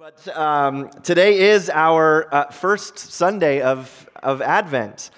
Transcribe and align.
But 0.00 0.34
um, 0.34 0.88
today 1.02 1.50
is 1.50 1.68
our 1.68 2.34
uh, 2.34 2.50
first 2.50 2.98
Sunday 2.98 3.60
of, 3.60 4.08
of 4.22 4.40
Advent. 4.40 5.10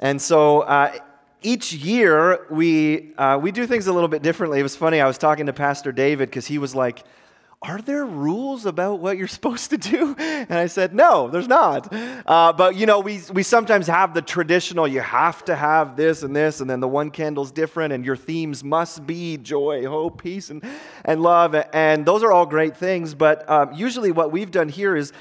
And 0.00 0.22
so 0.22 0.62
uh, 0.62 0.94
each 1.42 1.74
year 1.74 2.46
we, 2.48 3.12
uh, 3.18 3.38
we 3.38 3.52
do 3.52 3.66
things 3.66 3.86
a 3.86 3.92
little 3.92 4.08
bit 4.08 4.22
differently. 4.22 4.60
It 4.60 4.62
was 4.62 4.76
funny, 4.76 5.02
I 5.02 5.06
was 5.06 5.18
talking 5.18 5.44
to 5.44 5.52
Pastor 5.52 5.92
David 5.92 6.30
because 6.30 6.46
he 6.46 6.56
was 6.56 6.74
like, 6.74 7.04
are 7.64 7.80
there 7.80 8.04
rules 8.04 8.66
about 8.66 9.00
what 9.00 9.16
you're 9.16 9.26
supposed 9.38 9.70
to 9.70 9.78
do? 9.78 10.14
And 10.18 10.52
I 10.52 10.66
said, 10.66 10.94
no, 10.94 11.28
there's 11.28 11.48
not. 11.48 11.92
Uh, 11.92 12.52
but 12.52 12.76
you 12.76 12.86
know, 12.86 13.00
we, 13.00 13.20
we 13.32 13.42
sometimes 13.42 13.86
have 13.86 14.12
the 14.12 14.22
traditional, 14.22 14.86
you 14.86 15.00
have 15.00 15.44
to 15.46 15.56
have 15.56 15.96
this 15.96 16.22
and 16.22 16.36
this, 16.36 16.60
and 16.60 16.68
then 16.68 16.80
the 16.80 16.88
one 16.88 17.10
candle's 17.10 17.50
different, 17.50 17.92
and 17.92 18.04
your 18.04 18.16
themes 18.16 18.62
must 18.62 19.06
be 19.06 19.38
joy, 19.38 19.86
hope, 19.86 20.22
peace, 20.22 20.50
and, 20.50 20.62
and 21.04 21.22
love. 21.22 21.54
And 21.72 22.04
those 22.04 22.22
are 22.22 22.30
all 22.30 22.46
great 22.46 22.76
things. 22.76 23.14
But 23.14 23.48
um, 23.48 23.72
usually, 23.72 24.12
what 24.12 24.30
we've 24.30 24.50
done 24.50 24.68
here 24.68 24.94
is 24.94 25.12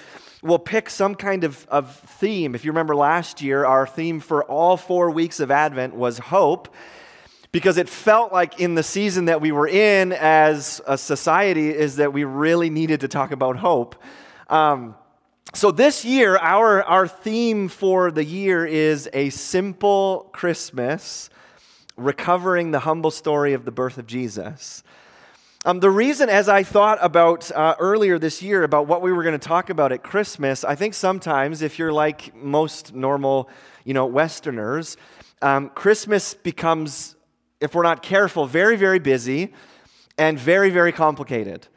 we'll 0.42 0.60
pick 0.60 0.90
some 0.90 1.16
kind 1.16 1.46
of, 1.46 1.66
of 1.70 1.96
theme. 1.96 2.56
If 2.56 2.66
you 2.66 2.72
remember 2.72 2.96
last 2.96 3.42
year, 3.42 3.66
our 3.66 3.88
theme 3.88 4.20
for 4.20 4.44
all 4.44 4.76
four 4.76 5.10
weeks 5.12 5.40
of 5.40 5.50
Advent 5.50 5.96
was 5.96 6.18
hope 6.18 6.74
because 7.54 7.78
it 7.78 7.88
felt 7.88 8.34
like 8.34 8.60
in 8.60 8.74
the 8.74 8.82
season 8.82 9.26
that 9.26 9.40
we 9.40 9.52
were 9.52 9.68
in 9.68 10.12
as 10.12 10.82
a 10.88 10.98
society 10.98 11.70
is 11.70 11.98
that 11.98 12.12
we 12.12 12.24
really 12.24 12.72
needed 12.72 13.00
to 13.02 13.08
talk 13.08 13.32
about 13.32 13.58
hope. 13.58 13.96
Um, 14.50 14.96
so 15.54 15.70
this 15.70 16.04
year, 16.04 16.36
our, 16.36 16.82
our 16.82 17.08
theme 17.08 17.68
for 17.68 18.10
the 18.10 18.26
year 18.26 18.66
is 18.66 19.08
a 19.14 19.30
simple 19.30 20.32
Christmas, 20.34 21.30
recovering 21.96 22.72
the 22.72 22.80
humble 22.80 23.12
story 23.12 23.54
of 23.54 23.66
the 23.66 23.72
birth 23.72 24.00
of 24.00 24.08
Jesus. 24.08 24.82
Um, 25.64 25.80
the 25.80 25.92
reason, 25.92 26.30
as 26.30 26.50
I 26.50 26.64
thought 26.64 26.98
about 27.02 27.52
uh, 27.52 27.76
earlier 27.80 28.18
this 28.18 28.42
year 28.42 28.64
about 28.64 28.88
what 28.88 29.04
we 29.04 29.14
were 29.14 29.22
going 29.22 29.40
to 29.40 29.48
talk 29.48 29.70
about 29.70 29.92
at 29.92 30.02
Christmas, 30.02 30.64
I 30.64 30.74
think 30.74 30.96
sometimes 30.96 31.62
if 31.62 31.78
you're 31.78 31.94
like 31.94 32.36
most 32.36 32.96
normal, 32.96 33.48
you 33.86 33.94
know, 33.94 34.08
Westerners, 34.08 34.98
um, 35.44 35.70
Christmas 35.70 36.34
becomes 36.34 37.16
if 37.64 37.74
we're 37.74 37.84
not 37.84 38.04
careful, 38.04 38.46
very, 38.46 38.76
very 38.76 39.00
busy 39.00 39.54
and 40.18 40.38
very, 40.38 40.70
very 40.70 40.92
complicated. 40.92 41.68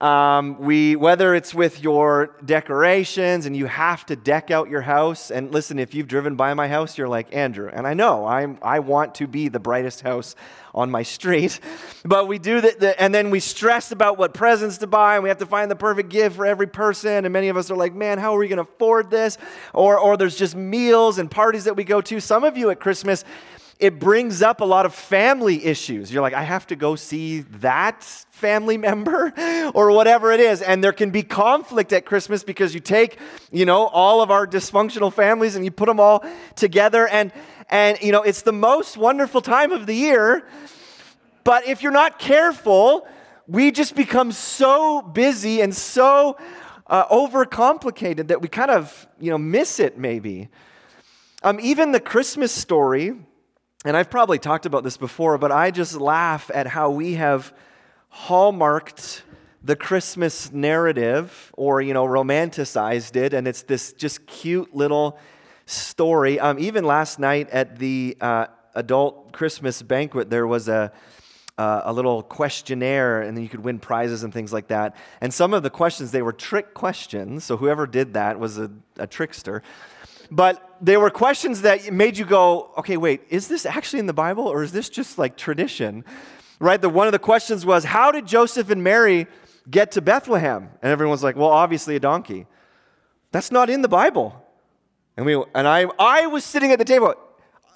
Um, 0.00 0.58
we, 0.58 0.96
whether 0.96 1.34
it's 1.34 1.54
with 1.54 1.82
your 1.82 2.36
decorations 2.44 3.46
and 3.46 3.56
you 3.56 3.66
have 3.66 4.04
to 4.06 4.16
deck 4.16 4.50
out 4.50 4.68
your 4.68 4.80
house, 4.80 5.30
and 5.30 5.52
listen, 5.52 5.78
if 5.78 5.94
you've 5.94 6.08
driven 6.08 6.34
by 6.34 6.52
my 6.54 6.66
house, 6.66 6.98
you're 6.98 7.08
like, 7.08 7.34
Andrew, 7.34 7.70
and 7.72 7.86
I 7.86 7.94
know 7.94 8.26
I'm, 8.26 8.58
I 8.60 8.80
want 8.80 9.14
to 9.16 9.26
be 9.26 9.48
the 9.48 9.60
brightest 9.60 10.00
house 10.00 10.34
on 10.74 10.90
my 10.90 11.04
street, 11.04 11.60
but 12.04 12.26
we 12.26 12.38
do 12.38 12.60
that, 12.60 13.00
and 13.00 13.14
then 13.14 13.30
we 13.30 13.38
stress 13.38 13.92
about 13.92 14.18
what 14.18 14.34
presents 14.34 14.78
to 14.78 14.86
buy, 14.86 15.14
and 15.14 15.22
we 15.22 15.28
have 15.28 15.38
to 15.38 15.46
find 15.46 15.70
the 15.70 15.76
perfect 15.76 16.08
gift 16.08 16.36
for 16.36 16.44
every 16.44 16.66
person, 16.66 17.24
and 17.24 17.32
many 17.32 17.48
of 17.48 17.56
us 17.56 17.70
are 17.70 17.76
like, 17.76 17.94
man, 17.94 18.18
how 18.18 18.34
are 18.34 18.38
we 18.38 18.48
going 18.48 18.56
to 18.56 18.70
afford 18.70 19.10
this? 19.10 19.38
Or, 19.72 19.96
or 19.98 20.16
there's 20.16 20.36
just 20.36 20.56
meals 20.56 21.18
and 21.18 21.30
parties 21.30 21.64
that 21.64 21.76
we 21.76 21.84
go 21.84 22.00
to. 22.00 22.20
Some 22.20 22.42
of 22.42 22.56
you 22.56 22.70
at 22.70 22.80
Christmas, 22.80 23.24
it 23.78 23.98
brings 23.98 24.40
up 24.40 24.60
a 24.60 24.64
lot 24.64 24.86
of 24.86 24.94
family 24.94 25.64
issues. 25.64 26.12
You're 26.12 26.22
like, 26.22 26.34
I 26.34 26.42
have 26.42 26.66
to 26.68 26.76
go 26.76 26.94
see 26.96 27.40
that 27.40 28.04
family 28.30 28.78
member 28.88 29.32
or 29.74 29.90
whatever 29.90 30.32
it 30.32 30.40
is. 30.40 30.62
And 30.62 30.82
there 30.82 30.92
can 30.92 31.10
be 31.10 31.22
conflict 31.22 31.92
at 31.92 32.06
Christmas 32.06 32.44
because 32.44 32.74
you 32.74 32.80
take, 32.80 33.18
you 33.50 33.66
know, 33.66 33.86
all 33.86 34.20
of 34.20 34.30
our 34.30 34.46
dysfunctional 34.46 35.12
families 35.12 35.56
and 35.56 35.64
you 35.64 35.70
put 35.70 35.86
them 35.86 35.98
all 35.98 36.24
together. 36.54 37.08
And, 37.08 37.32
and 37.68 38.00
you 38.00 38.12
know, 38.12 38.22
it's 38.22 38.42
the 38.42 38.52
most 38.52 38.96
wonderful 38.96 39.40
time 39.40 39.72
of 39.72 39.86
the 39.86 39.94
year. 39.94 40.46
But 41.42 41.66
if 41.66 41.82
you're 41.82 41.92
not 41.92 42.18
careful, 42.18 43.06
we 43.46 43.70
just 43.70 43.94
become 43.94 44.32
so 44.32 45.02
busy 45.02 45.60
and 45.60 45.74
so 45.74 46.38
uh, 46.86 47.06
overcomplicated 47.08 48.28
that 48.28 48.40
we 48.40 48.48
kind 48.48 48.70
of, 48.70 49.06
you 49.20 49.30
know, 49.30 49.38
miss 49.38 49.80
it 49.80 49.98
maybe. 49.98 50.48
Um, 51.42 51.58
even 51.60 51.92
the 51.92 52.00
Christmas 52.00 52.52
story 52.52 53.14
and 53.84 53.96
I've 53.96 54.08
probably 54.10 54.38
talked 54.38 54.64
about 54.64 54.82
this 54.82 54.96
before, 54.96 55.36
but 55.36 55.52
I 55.52 55.70
just 55.70 55.94
laugh 55.96 56.50
at 56.54 56.66
how 56.66 56.88
we 56.88 57.14
have 57.14 57.52
hallmarked 58.08 59.22
the 59.62 59.76
Christmas 59.76 60.50
narrative 60.52 61.52
or, 61.56 61.82
you 61.82 61.92
know, 61.92 62.06
romanticized 62.06 63.16
it. 63.16 63.34
And 63.34 63.46
it's 63.46 63.62
this 63.62 63.92
just 63.92 64.26
cute 64.26 64.74
little 64.74 65.18
story. 65.66 66.40
Um, 66.40 66.58
even 66.58 66.84
last 66.84 67.18
night 67.18 67.50
at 67.50 67.78
the 67.78 68.16
uh, 68.20 68.46
adult 68.74 69.32
Christmas 69.32 69.82
banquet, 69.82 70.30
there 70.30 70.46
was 70.46 70.68
a, 70.68 70.90
uh, 71.58 71.82
a 71.84 71.92
little 71.92 72.22
questionnaire, 72.22 73.20
and 73.20 73.36
then 73.36 73.42
you 73.42 73.50
could 73.50 73.64
win 73.64 73.78
prizes 73.78 74.22
and 74.22 74.32
things 74.32 74.52
like 74.52 74.68
that. 74.68 74.96
And 75.20 75.32
some 75.32 75.52
of 75.52 75.62
the 75.62 75.70
questions, 75.70 76.10
they 76.10 76.22
were 76.22 76.32
trick 76.32 76.72
questions. 76.72 77.44
So 77.44 77.58
whoever 77.58 77.86
did 77.86 78.14
that 78.14 78.38
was 78.38 78.58
a, 78.58 78.70
a 78.98 79.06
trickster. 79.06 79.62
But 80.30 80.76
they 80.80 80.96
were 80.96 81.10
questions 81.10 81.62
that 81.62 81.92
made 81.92 82.18
you 82.18 82.24
go, 82.24 82.72
okay, 82.78 82.96
wait, 82.96 83.22
is 83.28 83.48
this 83.48 83.66
actually 83.66 84.00
in 84.00 84.06
the 84.06 84.12
Bible 84.12 84.46
or 84.46 84.62
is 84.62 84.72
this 84.72 84.88
just 84.88 85.18
like 85.18 85.36
tradition? 85.36 86.04
Right? 86.58 86.80
The, 86.80 86.88
one 86.88 87.06
of 87.06 87.12
the 87.12 87.18
questions 87.18 87.64
was, 87.66 87.84
how 87.84 88.12
did 88.12 88.26
Joseph 88.26 88.70
and 88.70 88.82
Mary 88.82 89.26
get 89.70 89.92
to 89.92 90.02
Bethlehem? 90.02 90.70
And 90.82 90.92
everyone's 90.92 91.22
like, 91.22 91.36
well, 91.36 91.50
obviously 91.50 91.96
a 91.96 92.00
donkey. 92.00 92.46
That's 93.32 93.50
not 93.50 93.70
in 93.70 93.82
the 93.82 93.88
Bible. 93.88 94.40
And, 95.16 95.26
we, 95.26 95.42
and 95.54 95.66
I, 95.68 95.86
I 95.98 96.26
was 96.26 96.44
sitting 96.44 96.72
at 96.72 96.78
the 96.78 96.84
table, 96.84 97.14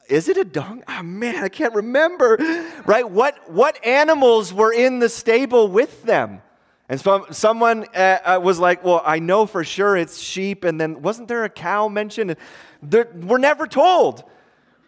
is 0.09 0.29
it 0.29 0.37
a 0.37 0.45
donkey? 0.45 0.83
Oh 0.89 0.95
ah, 0.99 1.03
man, 1.03 1.45
I 1.45 1.49
can't 1.49 1.75
remember. 1.75 2.39
Right? 2.87 3.09
What, 3.09 3.51
what 3.51 3.85
animals 3.85 4.55
were 4.55 4.73
in 4.73 4.99
the 4.99 5.09
stable 5.09 5.69
with 5.69 6.03
them? 6.05 6.43
And 6.89 6.99
so 6.99 7.27
someone 7.31 7.85
uh, 7.95 8.19
uh, 8.25 8.41
was 8.43 8.59
like, 8.59 8.83
Well, 8.83 9.03
I 9.05 9.19
know 9.19 9.47
for 9.47 9.63
sure 9.63 9.97
it's 9.97 10.19
sheep. 10.19 10.65
And 10.65 10.81
then 10.81 11.03
wasn't 11.03 11.29
there 11.29 11.45
a 11.45 11.51
cow 11.51 11.89
mentioned? 11.89 12.37
we're 12.81 13.39
never 13.39 13.67
told. 13.67 14.25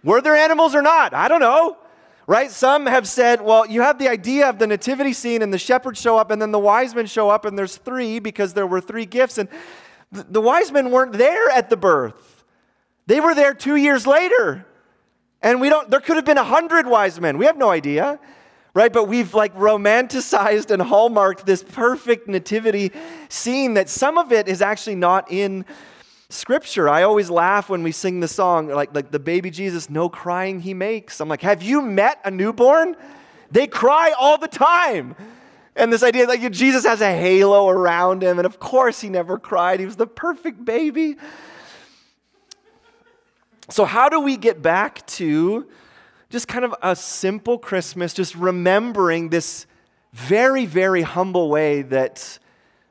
Were 0.03 0.21
there 0.21 0.37
animals 0.37 0.75
or 0.75 0.83
not? 0.83 1.13
I 1.13 1.29
don't 1.29 1.41
know. 1.41 1.77
Right? 2.27 2.51
Some 2.51 2.87
have 2.87 3.07
said, 3.07 3.43
Well, 3.43 3.67
you 3.67 3.83
have 3.83 3.99
the 3.99 4.09
idea 4.09 4.49
of 4.49 4.59
the 4.59 4.67
nativity 4.67 5.13
scene 5.13 5.43
and 5.43 5.53
the 5.53 5.59
shepherds 5.59 6.01
show 6.01 6.17
up 6.17 6.31
and 6.31 6.41
then 6.41 6.53
the 6.53 6.59
wise 6.59 6.95
men 6.95 7.07
show 7.07 7.29
up 7.29 7.45
and 7.45 7.59
there's 7.59 7.77
three 7.77 8.19
because 8.19 8.55
there 8.55 8.67
were 8.67 8.81
three 8.81 9.05
gifts. 9.07 9.37
And 9.37 9.49
the 10.11 10.41
wise 10.41 10.73
men 10.73 10.91
weren't 10.91 11.13
there 11.13 11.51
at 11.51 11.69
the 11.71 11.77
birth, 11.77 12.45
they 13.07 13.21
were 13.21 13.35
there 13.35 13.53
two 13.53 13.77
years 13.77 14.07
later. 14.07 14.67
And 15.43 15.59
we 15.59 15.71
don't, 15.71 15.91
there 15.91 16.01
could 16.01 16.17
have 16.17 16.27
been 16.27 16.37
a 16.37 16.45
hundred 16.45 16.87
wise 16.87 17.19
men. 17.19 17.39
We 17.39 17.47
have 17.47 17.57
no 17.57 17.71
idea 17.71 18.21
right? 18.75 18.93
But 18.93 19.05
we've 19.05 19.35
like 19.35 19.55
romanticized 19.55 20.71
and 20.71 20.81
hallmarked 20.83 21.47
this 21.47 21.63
perfect 21.63 22.29
nativity 22.29 22.93
scene 23.29 23.75
that 23.75 23.89
some 23.89 24.19
of 24.19 24.33
it 24.33 24.49
is 24.49 24.63
actually 24.63 24.97
not 24.97 25.31
in 25.31 25.65
scripture. 26.29 26.89
I 26.89 27.03
always 27.03 27.29
laugh 27.29 27.69
when 27.69 27.83
we 27.83 27.93
sing 27.93 28.21
the 28.21 28.29
song, 28.29 28.69
like, 28.69 28.95
like 28.95 29.11
the 29.11 29.19
baby 29.19 29.51
Jesus, 29.51 29.91
no 29.91 30.09
crying 30.09 30.61
he 30.61 30.75
makes. 30.75 31.21
I'm 31.21 31.29
like, 31.29 31.43
have 31.43 31.63
you 31.63 31.83
met 31.83 32.21
a 32.25 32.31
newborn? 32.31 32.97
They 33.51 33.67
cry 33.67 34.13
all 34.19 34.39
the 34.39 34.49
time. 34.49 35.17
And 35.75 35.93
this 35.93 36.03
idea 36.03 36.27
that 36.27 36.41
like, 36.41 36.53
Jesus 36.53 36.85
has 36.85 37.01
a 37.01 37.11
halo 37.11 37.69
around 37.69 38.23
him, 38.23 38.39
and 38.39 38.47
of 38.47 38.59
course 38.59 39.01
he 39.01 39.09
never 39.09 39.39
cried. 39.39 39.81
He 39.81 39.87
was 39.87 39.97
the 39.97 40.07
perfect 40.07 40.65
baby. 40.65 41.17
So, 43.69 43.85
how 43.85 44.09
do 44.09 44.21
we 44.21 44.37
get 44.37 44.63
back 44.63 45.07
to 45.07 45.69
just 46.31 46.47
kind 46.47 46.65
of 46.65 46.75
a 46.81 46.95
simple 46.95 47.59
Christmas, 47.59 48.15
just 48.15 48.37
remembering 48.37 49.29
this 49.29 49.67
very, 50.13 50.65
very 50.65 51.03
humble 51.03 51.51
way 51.51 51.83
that 51.83 52.39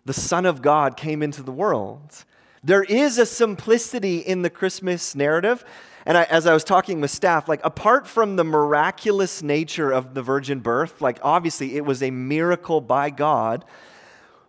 the 0.05 0.13
Son 0.13 0.45
of 0.45 0.61
God 0.61 0.97
came 0.97 1.23
into 1.23 1.41
the 1.41 1.51
world. 1.51 2.25
There 2.63 2.83
is 2.83 3.17
a 3.17 3.25
simplicity 3.25 4.17
in 4.17 4.41
the 4.41 4.49
Christmas 4.49 5.15
narrative. 5.15 5.63
And 6.05 6.17
I, 6.17 6.23
as 6.23 6.45
I 6.45 6.53
was 6.53 6.63
talking 6.63 6.99
with 6.99 7.11
staff, 7.11 7.47
like 7.47 7.61
apart 7.63 8.07
from 8.07 8.35
the 8.35 8.43
miraculous 8.43 9.41
nature 9.41 9.91
of 9.91 10.13
the 10.13 10.21
virgin 10.21 10.59
birth, 10.59 11.01
like 11.01 11.19
obviously 11.21 11.77
it 11.77 11.85
was 11.85 12.03
a 12.03 12.11
miracle 12.11 12.81
by 12.81 13.09
God. 13.09 13.63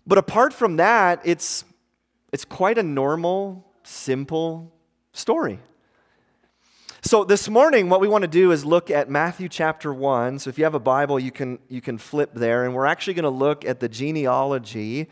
But 0.06 0.18
apart 0.18 0.52
from 0.52 0.76
that, 0.76 1.20
it's, 1.24 1.64
it's 2.32 2.44
quite 2.44 2.78
a 2.78 2.82
normal, 2.82 3.64
simple 3.84 4.72
story. 5.12 5.60
So 7.02 7.25
this 7.25 7.49
morning, 7.49 7.88
what 7.88 8.02
we 8.02 8.08
want 8.08 8.23
to 8.23 8.29
do 8.29 8.52
is 8.52 8.62
look 8.62 8.91
at 8.91 9.08
Matthew 9.08 9.49
chapter 9.49 9.93
1. 9.93 10.38
So 10.41 10.50
if 10.50 10.58
you 10.58 10.64
have 10.64 10.75
a 10.75 10.79
Bible, 10.79 11.19
you 11.19 11.31
can, 11.31 11.58
you 11.70 11.81
can 11.81 11.97
flip 11.97 12.32
there. 12.35 12.67
And 12.67 12.75
we're 12.75 12.85
actually 12.85 13.14
going 13.14 13.25
to 13.25 13.31
look 13.31 13.64
at 13.64 13.81
the 13.81 13.88
genealogy 13.88 15.08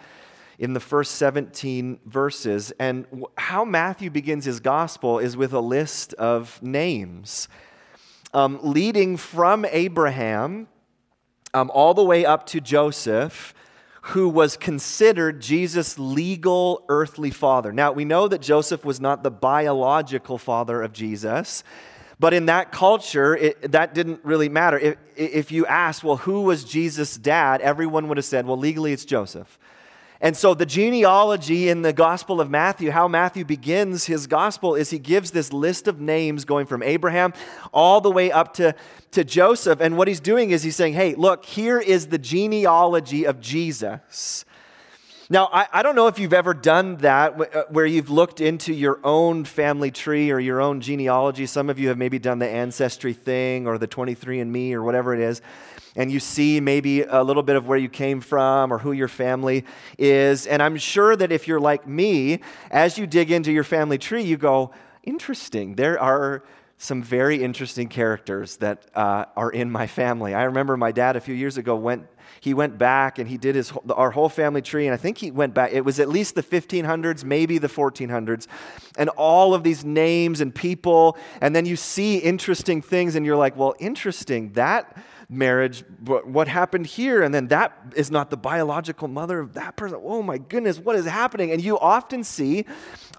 in 0.59 0.75
the 0.75 0.81
first 0.81 1.13
17 1.13 2.01
verses. 2.05 2.75
And 2.79 3.07
how 3.39 3.65
Matthew 3.65 4.11
begins 4.11 4.45
his 4.45 4.61
gospel 4.61 5.19
is 5.19 5.35
with 5.35 5.55
a 5.55 5.61
list 5.61 6.13
of 6.15 6.63
names, 6.63 7.49
um, 8.35 8.59
leading 8.63 9.17
from 9.17 9.65
Abraham 9.65 10.69
um, 11.55 11.71
all 11.73 11.95
the 11.95 12.05
way 12.05 12.27
up 12.27 12.45
to 12.49 12.61
Joseph 12.61 13.55
who 14.09 14.27
was 14.29 14.57
considered 14.57 15.39
Jesus' 15.41 15.99
legal 15.99 16.83
earthly 16.89 17.31
father. 17.31 17.73
Now, 17.73 17.93
we 17.93 18.07
know 18.07 18.27
that 18.27 18.41
Joseph 18.41 18.83
was 18.83 19.01
not 19.01 19.23
the 19.23 19.31
biological 19.31 20.39
father 20.39 20.81
of 20.81 20.95
Jesus, 20.95 21.63
but 22.19 22.33
in 22.33 22.47
that 22.47 22.73
culture, 22.73 23.37
it, 23.37 23.73
that 23.73 23.93
didn't 23.93 24.25
really 24.25 24.49
matter. 24.49 24.79
If, 24.79 24.97
if 25.15 25.53
you 25.53 25.67
asked, 25.67 26.03
well, 26.03 26.17
who 26.17 26.41
was 26.41 26.65
Jesus' 26.65 27.19
dad, 27.19 27.61
everyone 27.61 28.09
would 28.09 28.17
have 28.17 28.25
said, 28.25 28.47
well, 28.47 28.57
legally 28.57 28.93
it's 28.93 29.05
Joseph. 29.05 29.59
And 30.21 30.37
so, 30.37 30.53
the 30.53 30.67
genealogy 30.67 31.69
in 31.69 31.83
the 31.83 31.93
Gospel 31.93 32.41
of 32.41 32.51
Matthew, 32.51 32.91
how 32.91 33.07
Matthew 33.07 33.45
begins 33.45 34.07
his 34.07 34.27
Gospel, 34.27 34.75
is 34.75 34.91
he 34.91 34.99
gives 34.99 35.31
this 35.31 35.53
list 35.53 35.87
of 35.87 36.01
names 36.01 36.45
going 36.45 36.67
from 36.67 36.83
Abraham 36.83 37.33
all 37.73 38.01
the 38.01 38.11
way 38.11 38.33
up 38.33 38.55
to, 38.55 38.75
to 39.13 39.23
Joseph. 39.23 39.81
And 39.81 39.97
what 39.97 40.09
he's 40.09 40.19
doing 40.19 40.51
is 40.51 40.65
he's 40.65 40.75
saying, 40.75 40.95
hey, 40.95 41.15
look, 41.15 41.45
here 41.45 41.79
is 41.79 42.09
the 42.09 42.19
genealogy 42.19 43.27
of 43.27 43.41
Jesus. 43.41 44.45
Now, 45.31 45.51
I, 45.53 45.67
I 45.73 45.83
don't 45.83 45.95
know 45.95 46.09
if 46.09 46.19
you've 46.19 46.33
ever 46.33 46.55
done 46.55 46.97
that 46.97 47.55
uh, 47.55 47.65
where 47.69 47.87
you've 47.87 48.11
looked 48.11 48.41
into 48.41 48.73
your 48.73 48.99
own 49.05 49.45
family 49.45 49.93
tree 49.93 50.33
or 50.33 50.41
your 50.41 50.61
own 50.61 50.81
genealogy. 50.81 51.47
Some 51.47 51.71
of 51.71 51.79
you 51.79 51.89
have 51.89 51.99
maybe 51.99 52.19
done 52.19 52.41
the 52.41 52.49
ancestry 52.49 53.13
thing 53.13 53.69
or 53.69 53.79
the 53.79 53.87
23andMe 53.87 54.73
or 54.73 54.83
whatever 54.83 55.15
it 55.15 55.21
is 55.21 55.43
and 55.99 56.13
you 56.13 56.21
see 56.21 56.61
maybe 56.61 57.03
a 57.03 57.23
little 57.23 57.43
bit 57.43 57.57
of 57.57 57.67
where 57.67 57.77
you 57.77 57.89
came 57.89 58.21
from 58.21 58.73
or 58.73 58.79
who 58.79 58.93
your 58.93 59.09
family 59.09 59.65
is. 59.99 60.47
And 60.47 60.63
I'm 60.63 60.77
sure 60.77 61.17
that 61.17 61.33
if 61.33 61.49
you're 61.49 61.61
like 61.61 61.89
me, 61.89 62.39
as 62.71 62.97
you 62.97 63.07
dig 63.07 63.33
into 63.33 63.51
your 63.51 63.65
family 63.65 63.99
tree, 63.99 64.23
you 64.23 64.37
go, 64.37 64.71
interesting. 65.03 65.75
There 65.75 66.01
are 66.01 66.45
some 66.79 67.03
very 67.03 67.43
interesting 67.43 67.89
characters 67.89 68.59
that 68.59 68.87
uh, 68.95 69.25
are 69.37 69.51
in 69.51 69.69
my 69.73 69.89
family. 69.89 70.35
I 70.35 70.45
remember 70.45 70.77
my 70.77 70.93
dad 70.93 71.17
a 71.17 71.21
few 71.21 71.35
years 71.35 71.59
ago 71.59 71.75
went 71.75 72.07
he 72.41 72.55
went 72.55 72.79
back 72.79 73.19
and 73.19 73.29
he 73.29 73.37
did 73.37 73.57
his 73.57 73.73
our 73.91 74.13
whole 74.13 74.29
family 74.29 74.63
tree 74.63 74.87
and 74.87 74.95
I 74.95 74.97
think 74.97 75.19
he 75.19 75.33
went 75.33 75.55
back 75.55 75.73
it 75.73 75.85
was 75.85 75.99
at 75.99 76.09
least 76.09 76.37
the 76.37 76.43
1500s 76.43 77.25
maybe 77.25 77.59
the 77.59 77.69
1400s 77.69 78.47
and 78.97 79.09
all 79.11 79.55
of 79.55 79.65
these 79.65 79.85
names 79.85 80.41
and 80.41 80.55
people 80.55 81.17
and 81.41 81.57
then 81.57 81.67
you 81.67 81.75
see 81.75 82.19
interesting 82.19 82.81
things 82.81 83.17
and 83.17 83.27
you're 83.27 83.37
like 83.37 83.57
well 83.57 83.75
interesting 83.81 84.53
that 84.53 84.97
marriage, 85.29 85.85
but 86.01 86.27
what 86.27 86.49
happened 86.49 86.87
here? 86.87 87.23
And 87.23 87.35
then 87.35 87.49
that 87.49 87.77
is 87.95 88.11
not 88.11 88.31
the 88.31 88.37
biological 88.37 89.09
mother 89.09 89.41
of 89.41 89.55
that 89.55 89.77
person. 89.77 90.01
Oh 90.03 90.23
my 90.23 90.39
goodness, 90.39 90.79
what 90.79 90.97
is 90.97 91.05
happening? 91.05 91.53
And 91.53 91.63
you 91.63 91.79
often 91.79 92.25
see 92.25 92.65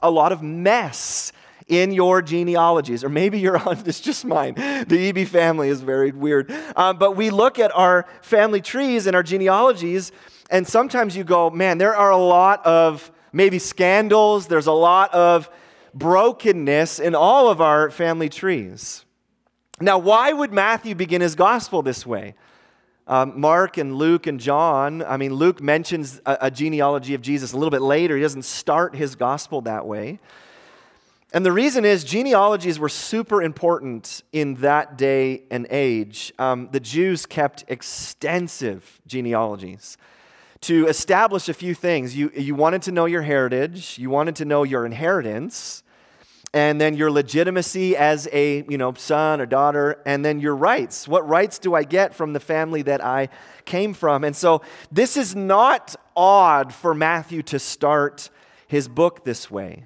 a 0.02 0.10
lot 0.10 0.32
of 0.32 0.42
mess 0.42 1.32
in 1.68 1.92
your 1.92 2.24
genealogies, 2.24 3.04
or 3.04 3.10
maybe 3.10 3.40
you're 3.40 3.58
on, 3.70 3.78
it's 3.86 4.00
just 4.00 4.26
mine. 4.26 4.56
The 4.56 5.10
EB 5.10 5.28
family 5.28 5.70
is 5.70 5.82
very 5.82 6.12
weird. 6.12 6.52
Um, 6.76 6.98
but 6.98 7.16
we 7.16 7.30
look 7.30 7.60
at 7.60 7.74
our 7.76 8.08
family 8.22 8.60
trees 8.60 9.06
and 9.06 9.16
our 9.16 9.24
genealogies, 9.24 10.12
and 10.50 10.68
sometimes 10.68 11.16
you 11.16 11.24
go, 11.24 11.52
man, 11.52 11.78
there 11.78 11.96
are 11.96 12.10
a 12.10 12.18
lot 12.18 12.66
of 12.66 13.12
maybe 13.32 13.60
scandals, 13.60 14.48
there's 14.48 14.66
a 14.66 14.72
lot 14.72 15.14
of 15.14 15.48
brokenness 15.94 17.00
in 17.00 17.14
all 17.14 17.50
of 17.50 17.62
our 17.62 17.92
family 17.92 18.30
trees. 18.30 19.06
Now, 19.82 19.98
why 19.98 20.34
would 20.34 20.52
Matthew 20.52 20.96
begin 20.96 21.22
his 21.22 21.36
gospel 21.36 21.82
this 21.82 22.06
way? 22.06 22.36
Um, 23.08 23.40
Mark 23.40 23.78
and 23.78 23.96
Luke 23.96 24.28
and 24.28 24.40
John, 24.40 25.04
I 25.04 25.18
mean, 25.18 25.34
Luke 25.34 25.62
mentions 25.62 26.22
a, 26.26 26.38
a 26.42 26.52
genealogy 26.52 27.16
of 27.16 27.22
Jesus 27.22 27.54
a 27.54 27.58
little 27.58 27.72
bit 27.72 27.82
later. 27.82 28.16
He 28.16 28.22
doesn't 28.22 28.46
start 28.46 28.96
his 28.96 29.16
gospel 29.16 29.62
that 29.62 29.88
way. 29.88 30.20
And 31.32 31.46
the 31.46 31.52
reason 31.52 31.86
is 31.86 32.04
genealogies 32.04 32.80
were 32.80 32.90
super 32.90 33.42
important 33.42 34.24
in 34.32 34.56
that 34.56 34.98
day 34.98 35.44
and 35.52 35.68
age. 35.70 36.34
Um, 36.40 36.70
the 36.72 36.80
Jews 36.80 37.26
kept 37.26 37.66
extensive 37.68 39.00
genealogies 39.08 39.98
to 40.62 40.88
establish 40.88 41.48
a 41.48 41.54
few 41.54 41.74
things. 41.74 42.16
You, 42.16 42.32
you 42.36 42.56
wanted 42.56 42.82
to 42.84 42.92
know 42.92 43.06
your 43.06 43.22
heritage, 43.22 43.98
you 43.98 44.10
wanted 44.10 44.36
to 44.38 44.46
know 44.46 44.64
your 44.64 44.86
inheritance, 44.86 45.84
and 46.54 46.82
then 46.82 46.96
your 46.96 47.12
legitimacy 47.12 47.96
as 47.96 48.28
a 48.32 48.64
you 48.70 48.78
know 48.78 48.94
son 48.94 49.40
or 49.40 49.46
daughter 49.46 50.02
and 50.06 50.26
then 50.26 50.40
your 50.40 50.56
rights. 50.56 51.08
What 51.08 51.28
rights 51.28 51.60
do 51.60 51.76
i 51.76 51.84
get 51.84 52.16
from 52.16 52.34
the 52.34 52.40
family 52.40 52.82
that 52.84 53.04
i 53.04 53.30
came 53.66 53.94
from? 53.94 54.24
And 54.24 54.36
so 54.36 54.62
this 54.92 55.16
is 55.16 55.36
not 55.36 55.96
odd 56.16 56.74
for 56.74 56.94
matthew 56.94 57.44
to 57.44 57.60
start 57.60 58.30
his 58.68 58.88
book 58.88 59.24
this 59.26 59.50
way. 59.52 59.86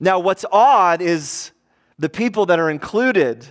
Now 0.00 0.18
what's 0.18 0.44
odd 0.52 1.02
is 1.02 1.50
the 1.98 2.08
people 2.08 2.46
that 2.46 2.58
are 2.58 2.70
included 2.70 3.46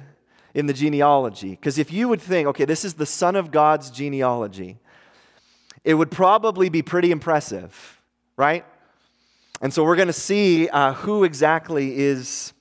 in 0.54 0.68
the 0.68 0.74
genealogy 0.74 1.52
because 1.52 1.78
if 1.80 1.92
you 1.92 2.08
would 2.08 2.22
think 2.22 2.48
okay 2.48 2.66
this 2.66 2.86
is 2.86 2.94
the 2.94 3.06
son 3.06 3.36
of 3.36 3.50
god's 3.50 3.90
genealogy 3.90 4.78
it 5.84 5.96
would 5.96 6.12
probably 6.12 6.70
be 6.70 6.82
pretty 6.82 7.12
impressive 7.12 8.00
right 8.38 8.64
and 9.63 9.74
so 9.74 9.86
we're 9.86 9.95
going 9.95 10.07
to 10.07 10.13
see 10.13 10.68
uh, 10.68 10.92
who 10.92 11.24
exactly 11.24 11.98
is 11.98 12.51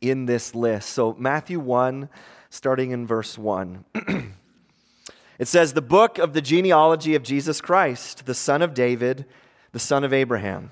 in 0.00 0.24
this 0.24 0.54
list. 0.54 0.88
So, 0.88 1.14
Matthew 1.18 1.60
1, 1.60 2.08
starting 2.48 2.92
in 2.92 3.06
verse 3.06 3.36
1. 3.36 3.84
it 5.38 5.46
says, 5.46 5.74
The 5.74 5.82
book 5.82 6.16
of 6.16 6.32
the 6.32 6.40
genealogy 6.40 7.14
of 7.14 7.22
Jesus 7.22 7.60
Christ, 7.60 8.24
the 8.24 8.32
son 8.32 8.62
of 8.62 8.72
David, 8.72 9.26
the 9.72 9.78
son 9.78 10.04
of 10.04 10.14
Abraham. 10.14 10.70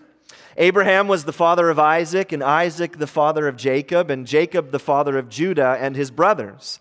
Abraham 0.56 1.08
was 1.08 1.24
the 1.24 1.32
father 1.32 1.68
of 1.68 1.78
Isaac, 1.78 2.32
and 2.32 2.42
Isaac 2.42 2.96
the 2.96 3.06
father 3.06 3.46
of 3.46 3.56
Jacob, 3.56 4.10
and 4.10 4.26
Jacob 4.26 4.70
the 4.70 4.78
father 4.78 5.18
of 5.18 5.28
Judah 5.28 5.76
and 5.78 5.94
his 5.94 6.10
brothers. 6.10 6.80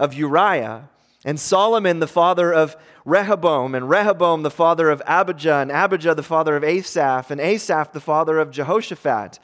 of 0.00 0.14
Uriah, 0.14 0.88
and 1.26 1.38
Solomon, 1.38 2.00
the 2.00 2.06
father 2.06 2.52
of 2.52 2.74
Rehoboam, 3.04 3.74
and 3.74 3.88
Rehoboam 3.88 4.42
the 4.42 4.50
father 4.50 4.88
of 4.88 5.02
Abijah, 5.06 5.56
and 5.56 5.70
Abijah 5.70 6.14
the 6.14 6.22
father 6.22 6.56
of 6.56 6.64
Asaph, 6.64 7.30
and 7.30 7.38
Asaph 7.38 7.92
the 7.92 8.00
father 8.00 8.38
of 8.38 8.50
Jehoshaphat, 8.50 9.38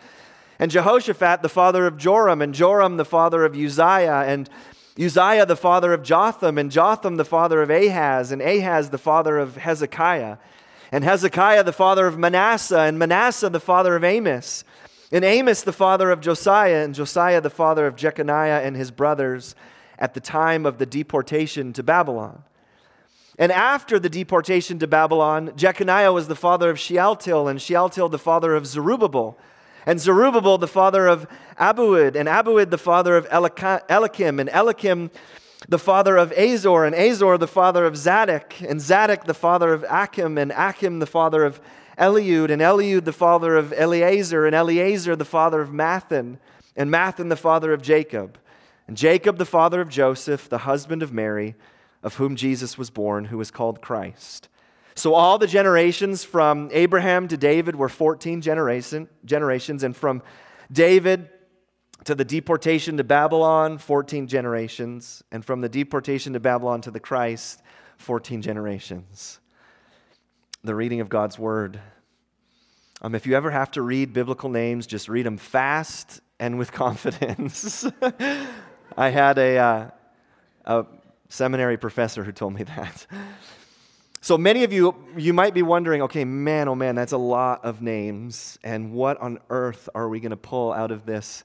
and 0.58 0.70
Jehoshaphat 0.70 1.42
the 1.42 1.50
father 1.50 1.86
of 1.86 1.98
Joram, 1.98 2.40
and 2.40 2.54
Joram 2.54 2.96
the 2.96 3.04
father 3.04 3.44
of 3.44 3.54
Uzziah, 3.54 4.24
and 4.26 4.48
Uzziah 4.98 5.44
the 5.44 5.56
father 5.56 5.92
of 5.92 6.02
Jotham, 6.02 6.56
and 6.56 6.70
Jotham 6.70 7.16
the 7.16 7.24
father 7.26 7.60
of 7.60 7.68
Ahaz, 7.68 8.32
and 8.32 8.40
Ahaz 8.40 8.88
the 8.88 8.98
father 8.98 9.36
of 9.36 9.58
Hezekiah, 9.58 10.38
and 10.90 11.04
Hezekiah 11.04 11.64
the 11.64 11.72
father 11.72 12.06
of 12.06 12.16
Manasseh, 12.16 12.80
and 12.80 12.98
Manasseh 12.98 13.50
the 13.50 13.60
father 13.60 13.94
of 13.94 14.02
Amos, 14.02 14.64
and 15.12 15.22
Amos 15.22 15.60
the 15.62 15.72
father 15.74 16.10
of 16.10 16.22
Josiah, 16.22 16.82
and 16.82 16.94
Josiah 16.94 17.42
the 17.42 17.50
father 17.50 17.86
of 17.86 17.94
Jeconiah 17.94 18.62
and 18.64 18.74
his 18.74 18.90
brothers 18.90 19.54
at 19.98 20.14
the 20.14 20.20
time 20.20 20.66
of 20.66 20.78
the 20.78 20.86
deportation 20.86 21.72
to 21.72 21.82
Babylon. 21.82 22.42
And 23.38 23.52
after 23.52 23.98
the 23.98 24.08
deportation 24.08 24.78
to 24.78 24.86
Babylon, 24.86 25.52
Jeconiah 25.56 26.12
was 26.12 26.28
the 26.28 26.34
father 26.34 26.70
of 26.70 26.78
Shealtiel, 26.78 27.48
and 27.48 27.60
Shealtiel 27.60 28.08
the 28.08 28.18
father 28.18 28.54
of 28.54 28.66
Zerubbabel, 28.66 29.36
and 29.84 30.00
Zerubbabel 30.00 30.58
the 30.58 30.66
father 30.66 31.06
of 31.06 31.26
Abiud, 31.60 32.16
and 32.16 32.28
Abiud 32.28 32.70
the 32.70 32.78
father 32.78 33.16
of 33.16 33.26
Eliakim, 33.30 34.40
and 34.40 34.48
Eliakim 34.48 35.10
the 35.68 35.78
father 35.78 36.16
of 36.16 36.32
Azor, 36.32 36.84
and 36.84 36.94
Azor 36.94 37.36
the 37.38 37.46
father 37.46 37.84
of 37.84 37.96
Zadok, 37.96 38.60
and 38.62 38.80
Zadok 38.80 39.24
the 39.24 39.34
father 39.34 39.72
of 39.72 39.84
Achim, 39.88 40.38
and 40.38 40.52
Achim 40.52 40.98
the 40.98 41.06
father 41.06 41.44
of 41.44 41.60
Eliud, 41.98 42.50
and 42.50 42.62
Eliud 42.62 43.04
the 43.04 43.12
father 43.12 43.56
of 43.56 43.72
Eleazar, 43.72 44.46
and 44.46 44.54
Eleazar 44.54 45.14
the 45.14 45.24
father 45.24 45.60
of 45.60 45.70
Matthan, 45.70 46.38
and 46.74 46.90
Matthan 46.90 47.28
the 47.28 47.36
father 47.36 47.72
of 47.72 47.82
Jacob, 47.82 48.38
and 48.86 48.96
Jacob 48.96 49.38
the 49.38 49.44
father 49.44 49.80
of 49.80 49.88
Joseph, 49.88 50.48
the 50.48 50.58
husband 50.58 51.02
of 51.02 51.12
Mary 51.12 51.54
of 52.02 52.14
whom 52.14 52.36
Jesus 52.36 52.78
was 52.78 52.88
born, 52.88 53.26
who 53.26 53.40
is 53.40 53.50
called 53.50 53.82
Christ. 53.82 54.48
So 54.94 55.14
all 55.14 55.38
the 55.38 55.46
generations 55.46 56.24
from 56.24 56.70
Abraham 56.72 57.28
to 57.28 57.36
David 57.36 57.76
were 57.76 57.88
14 57.88 58.40
generation, 58.40 59.08
generations, 59.24 59.82
and 59.82 59.94
from 59.94 60.22
David 60.70 61.28
to 62.04 62.14
the 62.14 62.24
deportation 62.24 62.96
to 62.96 63.04
Babylon, 63.04 63.78
14 63.78 64.28
generations, 64.28 65.24
and 65.32 65.44
from 65.44 65.60
the 65.60 65.68
deportation 65.68 66.32
to 66.34 66.40
Babylon 66.40 66.80
to 66.82 66.90
the 66.90 67.00
Christ, 67.00 67.60
14 67.98 68.40
generations. 68.40 69.40
The 70.62 70.74
reading 70.74 71.00
of 71.00 71.08
God's 71.08 71.38
word. 71.38 71.80
Um, 73.02 73.14
if 73.14 73.26
you 73.26 73.36
ever 73.36 73.50
have 73.50 73.72
to 73.72 73.82
read 73.82 74.12
biblical 74.12 74.48
names, 74.48 74.86
just 74.86 75.08
read 75.08 75.26
them 75.26 75.36
fast 75.36 76.20
and 76.38 76.56
with 76.56 76.72
confidence. 76.72 77.84
I 78.96 79.08
had 79.10 79.38
a, 79.38 79.56
uh, 79.56 79.90
a 80.64 80.86
seminary 81.28 81.76
professor 81.76 82.24
who 82.24 82.32
told 82.32 82.54
me 82.54 82.62
that. 82.76 83.06
So 84.20 84.36
many 84.36 84.64
of 84.64 84.72
you, 84.72 84.94
you 85.16 85.32
might 85.32 85.54
be 85.54 85.62
wondering, 85.62 86.02
okay, 86.02 86.24
man, 86.24 86.68
oh 86.68 86.74
man, 86.74 86.94
that's 86.94 87.12
a 87.12 87.18
lot 87.18 87.64
of 87.64 87.80
names. 87.80 88.58
And 88.64 88.92
what 88.92 89.20
on 89.20 89.38
earth 89.50 89.88
are 89.94 90.08
we 90.08 90.18
going 90.18 90.30
to 90.30 90.36
pull 90.36 90.72
out 90.72 90.90
of 90.90 91.06
this 91.06 91.44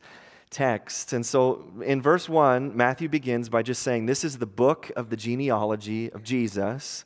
text? 0.49 1.13
And 1.13 1.25
so 1.25 1.71
in 1.85 2.01
verse 2.01 2.27
1, 2.27 2.75
Matthew 2.75 3.07
begins 3.07 3.49
by 3.49 3.61
just 3.61 3.83
saying, 3.83 4.07
This 4.07 4.23
is 4.23 4.39
the 4.39 4.47
book 4.47 4.91
of 4.95 5.09
the 5.09 5.15
genealogy 5.15 6.11
of 6.11 6.23
Jesus. 6.23 7.05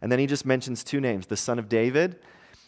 And 0.00 0.12
then 0.12 0.18
he 0.18 0.26
just 0.26 0.46
mentions 0.46 0.84
two 0.84 1.00
names 1.00 1.26
the 1.26 1.36
son 1.36 1.58
of 1.58 1.68
David 1.68 2.20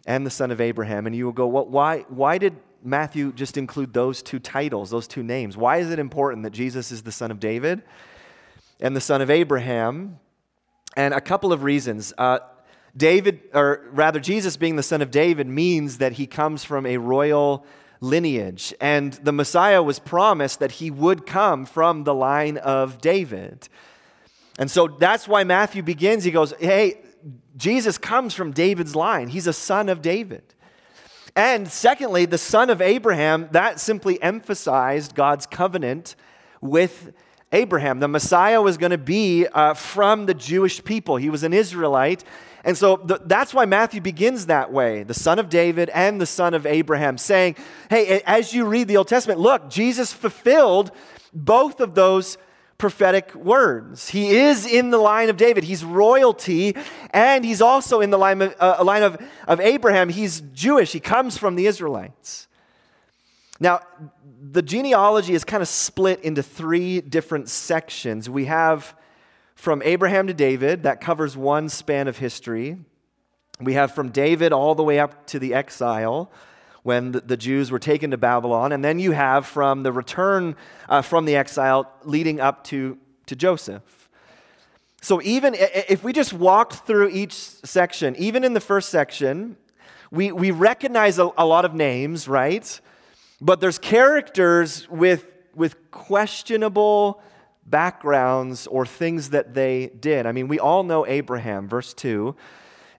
and 0.06 0.26
the 0.26 0.30
son 0.30 0.50
of 0.50 0.60
Abraham. 0.60 1.06
And 1.06 1.14
you 1.14 1.26
will 1.26 1.32
go, 1.32 1.46
well, 1.46 1.66
why, 1.66 2.00
why 2.08 2.38
did 2.38 2.56
Matthew 2.82 3.32
just 3.32 3.56
include 3.56 3.92
those 3.92 4.22
two 4.22 4.38
titles, 4.38 4.90
those 4.90 5.08
two 5.08 5.22
names? 5.22 5.56
Why 5.56 5.78
is 5.78 5.90
it 5.90 5.98
important 5.98 6.42
that 6.44 6.52
Jesus 6.52 6.92
is 6.92 7.02
the 7.02 7.12
son 7.12 7.30
of 7.30 7.40
David 7.40 7.82
and 8.80 8.94
the 8.94 9.00
son 9.00 9.20
of 9.20 9.30
Abraham? 9.30 10.18
And 10.96 11.14
a 11.14 11.20
couple 11.20 11.52
of 11.52 11.62
reasons. 11.62 12.12
Uh, 12.18 12.40
David, 12.96 13.40
or 13.54 13.88
rather, 13.92 14.18
Jesus 14.18 14.56
being 14.56 14.76
the 14.76 14.82
son 14.82 15.02
of 15.02 15.10
David 15.10 15.46
means 15.46 15.98
that 15.98 16.12
he 16.12 16.26
comes 16.26 16.64
from 16.64 16.86
a 16.86 16.96
royal 16.96 17.64
lineage. 18.00 18.74
And 18.80 19.12
the 19.14 19.32
Messiah 19.32 19.82
was 19.82 19.98
promised 19.98 20.58
that 20.60 20.72
he 20.72 20.90
would 20.90 21.26
come 21.26 21.66
from 21.66 22.04
the 22.04 22.14
line 22.14 22.56
of 22.56 23.00
David. 23.00 23.68
And 24.58 24.70
so 24.70 24.88
that's 24.88 25.28
why 25.28 25.44
Matthew 25.44 25.82
begins. 25.82 26.24
He 26.24 26.30
goes, 26.30 26.52
Hey, 26.58 27.00
Jesus 27.56 27.98
comes 27.98 28.34
from 28.34 28.52
David's 28.52 28.96
line. 28.96 29.28
He's 29.28 29.46
a 29.46 29.52
son 29.52 29.88
of 29.88 30.02
David. 30.02 30.54
And 31.38 31.70
secondly, 31.70 32.24
the 32.24 32.36
son 32.36 32.68
of 32.68 32.82
Abraham, 32.82 33.48
that 33.52 33.78
simply 33.78 34.20
emphasized 34.20 35.14
God's 35.14 35.46
covenant 35.46 36.16
with 36.60 37.12
Abraham. 37.52 38.00
The 38.00 38.08
Messiah 38.08 38.60
was 38.60 38.76
going 38.76 38.90
to 38.90 38.98
be 38.98 39.46
uh, 39.46 39.74
from 39.74 40.26
the 40.26 40.34
Jewish 40.34 40.82
people, 40.82 41.16
he 41.16 41.30
was 41.30 41.44
an 41.44 41.52
Israelite. 41.52 42.24
And 42.64 42.76
so 42.76 42.96
that's 42.96 43.54
why 43.54 43.66
Matthew 43.66 44.00
begins 44.00 44.46
that 44.46 44.72
way 44.72 45.04
the 45.04 45.14
son 45.14 45.38
of 45.38 45.48
David 45.48 45.90
and 45.90 46.20
the 46.20 46.26
son 46.26 46.54
of 46.54 46.66
Abraham, 46.66 47.16
saying, 47.16 47.54
Hey, 47.88 48.20
as 48.26 48.52
you 48.52 48.64
read 48.64 48.88
the 48.88 48.96
Old 48.96 49.06
Testament, 49.06 49.38
look, 49.38 49.70
Jesus 49.70 50.12
fulfilled 50.12 50.90
both 51.32 51.78
of 51.80 51.94
those 51.94 52.36
prophetic 52.78 53.34
words. 53.34 54.08
He 54.08 54.36
is 54.36 54.64
in 54.64 54.90
the 54.90 54.98
line 54.98 55.28
of 55.28 55.36
David. 55.36 55.64
He's 55.64 55.84
royalty, 55.84 56.76
and 57.10 57.44
he's 57.44 57.60
also 57.60 58.00
in 58.00 58.10
the 58.10 58.18
line 58.18 58.40
of, 58.40 58.54
uh, 58.60 58.82
line 58.84 59.02
of, 59.02 59.18
of 59.46 59.60
Abraham. 59.60 60.08
He's 60.08 60.40
Jewish. 60.40 60.92
He 60.92 61.00
comes 61.00 61.36
from 61.36 61.56
the 61.56 61.66
Israelites. 61.66 62.46
Now, 63.60 63.80
the 64.40 64.62
genealogy 64.62 65.34
is 65.34 65.42
kind 65.42 65.60
of 65.60 65.68
split 65.68 66.20
into 66.22 66.42
three 66.42 67.00
different 67.00 67.48
sections. 67.48 68.30
We 68.30 68.44
have 68.44 68.94
from 69.58 69.82
Abraham 69.84 70.28
to 70.28 70.34
David, 70.34 70.84
that 70.84 71.00
covers 71.00 71.36
one 71.36 71.68
span 71.68 72.06
of 72.06 72.18
history. 72.18 72.78
We 73.60 73.72
have 73.72 73.92
from 73.92 74.10
David 74.10 74.52
all 74.52 74.76
the 74.76 74.84
way 74.84 75.00
up 75.00 75.26
to 75.26 75.40
the 75.40 75.52
exile 75.52 76.30
when 76.82 77.12
the, 77.12 77.36
Jews 77.36 77.70
were 77.70 77.78
taken 77.78 78.10
to 78.12 78.16
Babylon. 78.16 78.72
And 78.72 78.84
then 78.84 78.98
you 78.98 79.12
have 79.12 79.46
from 79.46 79.82
the 79.82 79.92
return 79.92 80.56
uh, 80.88 81.02
from 81.02 81.24
the 81.24 81.36
exile 81.36 81.90
leading 82.04 82.40
up 82.40 82.64
to, 82.64 82.98
to 83.26 83.36
Joseph. 83.36 84.08
So, 85.00 85.22
even 85.22 85.54
if 85.56 86.02
we 86.02 86.12
just 86.12 86.32
walked 86.32 86.86
through 86.86 87.10
each 87.10 87.32
section, 87.32 88.16
even 88.16 88.42
in 88.42 88.52
the 88.52 88.60
first 88.60 88.88
section, 88.88 89.56
we, 90.10 90.32
we 90.32 90.50
recognize 90.50 91.18
a, 91.18 91.30
a 91.38 91.46
lot 91.46 91.64
of 91.64 91.72
names, 91.72 92.26
right? 92.26 92.80
But 93.40 93.60
there's 93.60 93.78
characters 93.78 94.88
with, 94.88 95.26
with 95.54 95.90
questionable 95.92 97.22
backgrounds 97.64 98.66
or 98.66 98.86
things 98.86 99.30
that 99.30 99.54
they 99.54 99.90
did. 100.00 100.26
I 100.26 100.32
mean, 100.32 100.48
we 100.48 100.58
all 100.58 100.82
know 100.82 101.06
Abraham, 101.06 101.68
verse 101.68 101.94
2. 101.94 102.34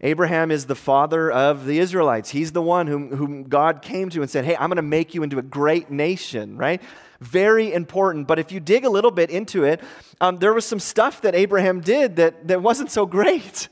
Abraham 0.01 0.49
is 0.49 0.65
the 0.65 0.75
father 0.75 1.29
of 1.29 1.65
the 1.65 1.77
Israelites. 1.79 2.29
He's 2.29 2.53
the 2.53 2.61
one 2.61 2.87
whom, 2.87 3.15
whom 3.15 3.43
God 3.43 3.81
came 3.81 4.09
to 4.11 4.21
and 4.21 4.29
said, 4.29 4.45
Hey, 4.45 4.55
I'm 4.55 4.69
going 4.69 4.77
to 4.77 4.81
make 4.81 5.13
you 5.13 5.23
into 5.23 5.39
a 5.39 5.41
great 5.41 5.91
nation, 5.91 6.57
right? 6.57 6.81
Very 7.19 7.73
important. 7.73 8.25
But 8.25 8.39
if 8.39 8.51
you 8.51 8.61
dig 8.61 8.85
a 8.85 8.89
little 8.89 9.11
bit 9.11 9.29
into 9.29 9.65
it, 9.65 9.81
um, 10.21 10.37
there 10.37 10.53
was 10.53 10.65
some 10.65 10.79
stuff 10.79 11.21
that 11.21 11.35
Abraham 11.35 11.81
did 11.81 12.15
that, 12.15 12.47
that 12.47 12.61
wasn't 12.61 12.91
so 12.91 13.05
great. 13.05 13.67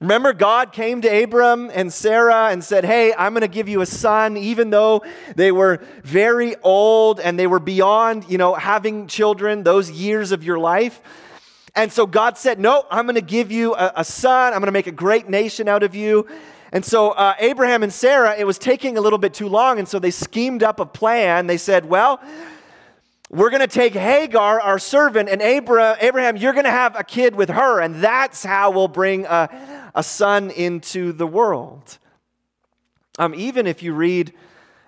Remember, 0.00 0.32
God 0.32 0.72
came 0.72 1.00
to 1.02 1.22
Abram 1.22 1.70
and 1.72 1.92
Sarah 1.92 2.48
and 2.50 2.62
said, 2.62 2.84
Hey, 2.84 3.12
I'm 3.16 3.32
going 3.32 3.40
to 3.40 3.48
give 3.48 3.68
you 3.68 3.80
a 3.80 3.86
son, 3.86 4.36
even 4.36 4.70
though 4.70 5.02
they 5.34 5.50
were 5.50 5.82
very 6.02 6.54
old 6.62 7.18
and 7.18 7.36
they 7.36 7.46
were 7.48 7.58
beyond, 7.58 8.28
you 8.28 8.38
know, 8.38 8.54
having 8.54 9.08
children, 9.08 9.64
those 9.64 9.90
years 9.90 10.30
of 10.30 10.44
your 10.44 10.58
life. 10.58 11.00
And 11.76 11.92
so 11.92 12.06
God 12.06 12.38
said, 12.38 12.58
No, 12.58 12.86
I'm 12.90 13.06
going 13.06 13.16
to 13.16 13.20
give 13.20 13.50
you 13.50 13.74
a, 13.74 13.92
a 13.96 14.04
son. 14.04 14.52
I'm 14.52 14.60
going 14.60 14.66
to 14.66 14.72
make 14.72 14.86
a 14.86 14.92
great 14.92 15.28
nation 15.28 15.68
out 15.68 15.82
of 15.82 15.94
you. 15.94 16.26
And 16.72 16.84
so 16.84 17.10
uh, 17.10 17.34
Abraham 17.38 17.82
and 17.82 17.92
Sarah, 17.92 18.34
it 18.36 18.46
was 18.46 18.58
taking 18.58 18.98
a 18.98 19.00
little 19.00 19.18
bit 19.18 19.32
too 19.34 19.48
long. 19.48 19.78
And 19.78 19.88
so 19.88 19.98
they 19.98 20.10
schemed 20.10 20.62
up 20.62 20.80
a 20.80 20.86
plan. 20.86 21.46
They 21.46 21.56
said, 21.56 21.84
Well, 21.84 22.20
we're 23.30 23.50
going 23.50 23.62
to 23.62 23.66
take 23.66 23.94
Hagar, 23.94 24.60
our 24.60 24.78
servant, 24.78 25.28
and 25.28 25.42
Abraham, 25.42 26.36
you're 26.36 26.52
going 26.52 26.66
to 26.66 26.70
have 26.70 26.98
a 26.98 27.02
kid 27.02 27.34
with 27.34 27.48
her. 27.48 27.80
And 27.80 27.96
that's 27.96 28.44
how 28.44 28.70
we'll 28.70 28.86
bring 28.86 29.24
a, 29.24 29.90
a 29.94 30.02
son 30.02 30.50
into 30.50 31.12
the 31.12 31.26
world. 31.26 31.98
Um, 33.18 33.34
even 33.34 33.66
if 33.66 33.82
you 33.82 33.94
read 33.94 34.32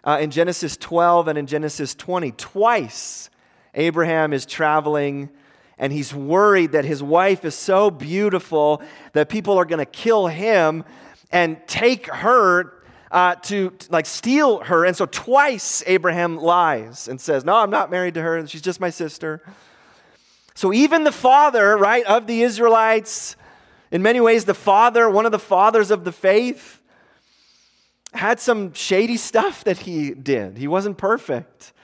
uh, 0.05 0.19
in 0.21 0.31
Genesis 0.31 0.77
12 0.77 1.29
and 1.29 1.39
in 1.39 1.47
Genesis 1.47 1.95
20, 1.95 2.33
twice 2.33 3.31
Abraham 3.75 4.33
is 4.33 4.47
traveling 4.47 5.31
and 5.79 5.93
he's 5.93 6.15
worried 6.15 6.73
that 6.73 6.85
his 6.85 7.03
wife 7.03 7.45
is 7.45 7.55
so 7.55 7.91
beautiful 7.91 8.83
that 9.13 9.29
people 9.29 9.59
are 9.59 9.65
going 9.65 9.79
to 9.79 9.85
kill 9.85 10.27
him 10.27 10.85
and 11.31 11.59
take 11.67 12.07
her 12.07 12.73
uh, 13.11 13.35
to, 13.37 13.71
to, 13.71 13.93
like 13.93 14.07
steal 14.07 14.61
her. 14.61 14.85
And 14.85 14.97
so 14.97 15.07
twice 15.07 15.83
Abraham 15.87 16.39
lies 16.39 17.09
and 17.09 17.21
says, 17.21 17.45
No, 17.45 17.57
I'm 17.57 17.71
not 17.71 17.91
married 17.91 18.15
to 18.15 18.23
her. 18.23 18.47
She's 18.47 18.63
just 18.63 18.81
my 18.81 18.91
sister. 18.91 19.43
So 20.55 20.73
even 20.73 21.05
the 21.05 21.13
father, 21.13 21.77
right, 21.77 22.05
of 22.07 22.27
the 22.27 22.43
Israelites, 22.43 23.37
in 23.91 24.03
many 24.03 24.21
ways, 24.21 24.47
the 24.47 24.55
father, 24.55 25.09
one 25.11 25.27
of 25.27 25.33
the 25.33 25.39
fathers 25.39 25.91
of 25.91 26.05
the 26.05 26.13
faith, 26.13 26.81
had 28.15 28.41
some 28.41 28.73
shady 28.73 29.19
stuff 29.19 29.65
that 29.65 29.81
he 29.81 30.13
did. 30.13 30.57
He 30.57 30.67
wasn't 30.67 30.97
perfect. 30.97 31.75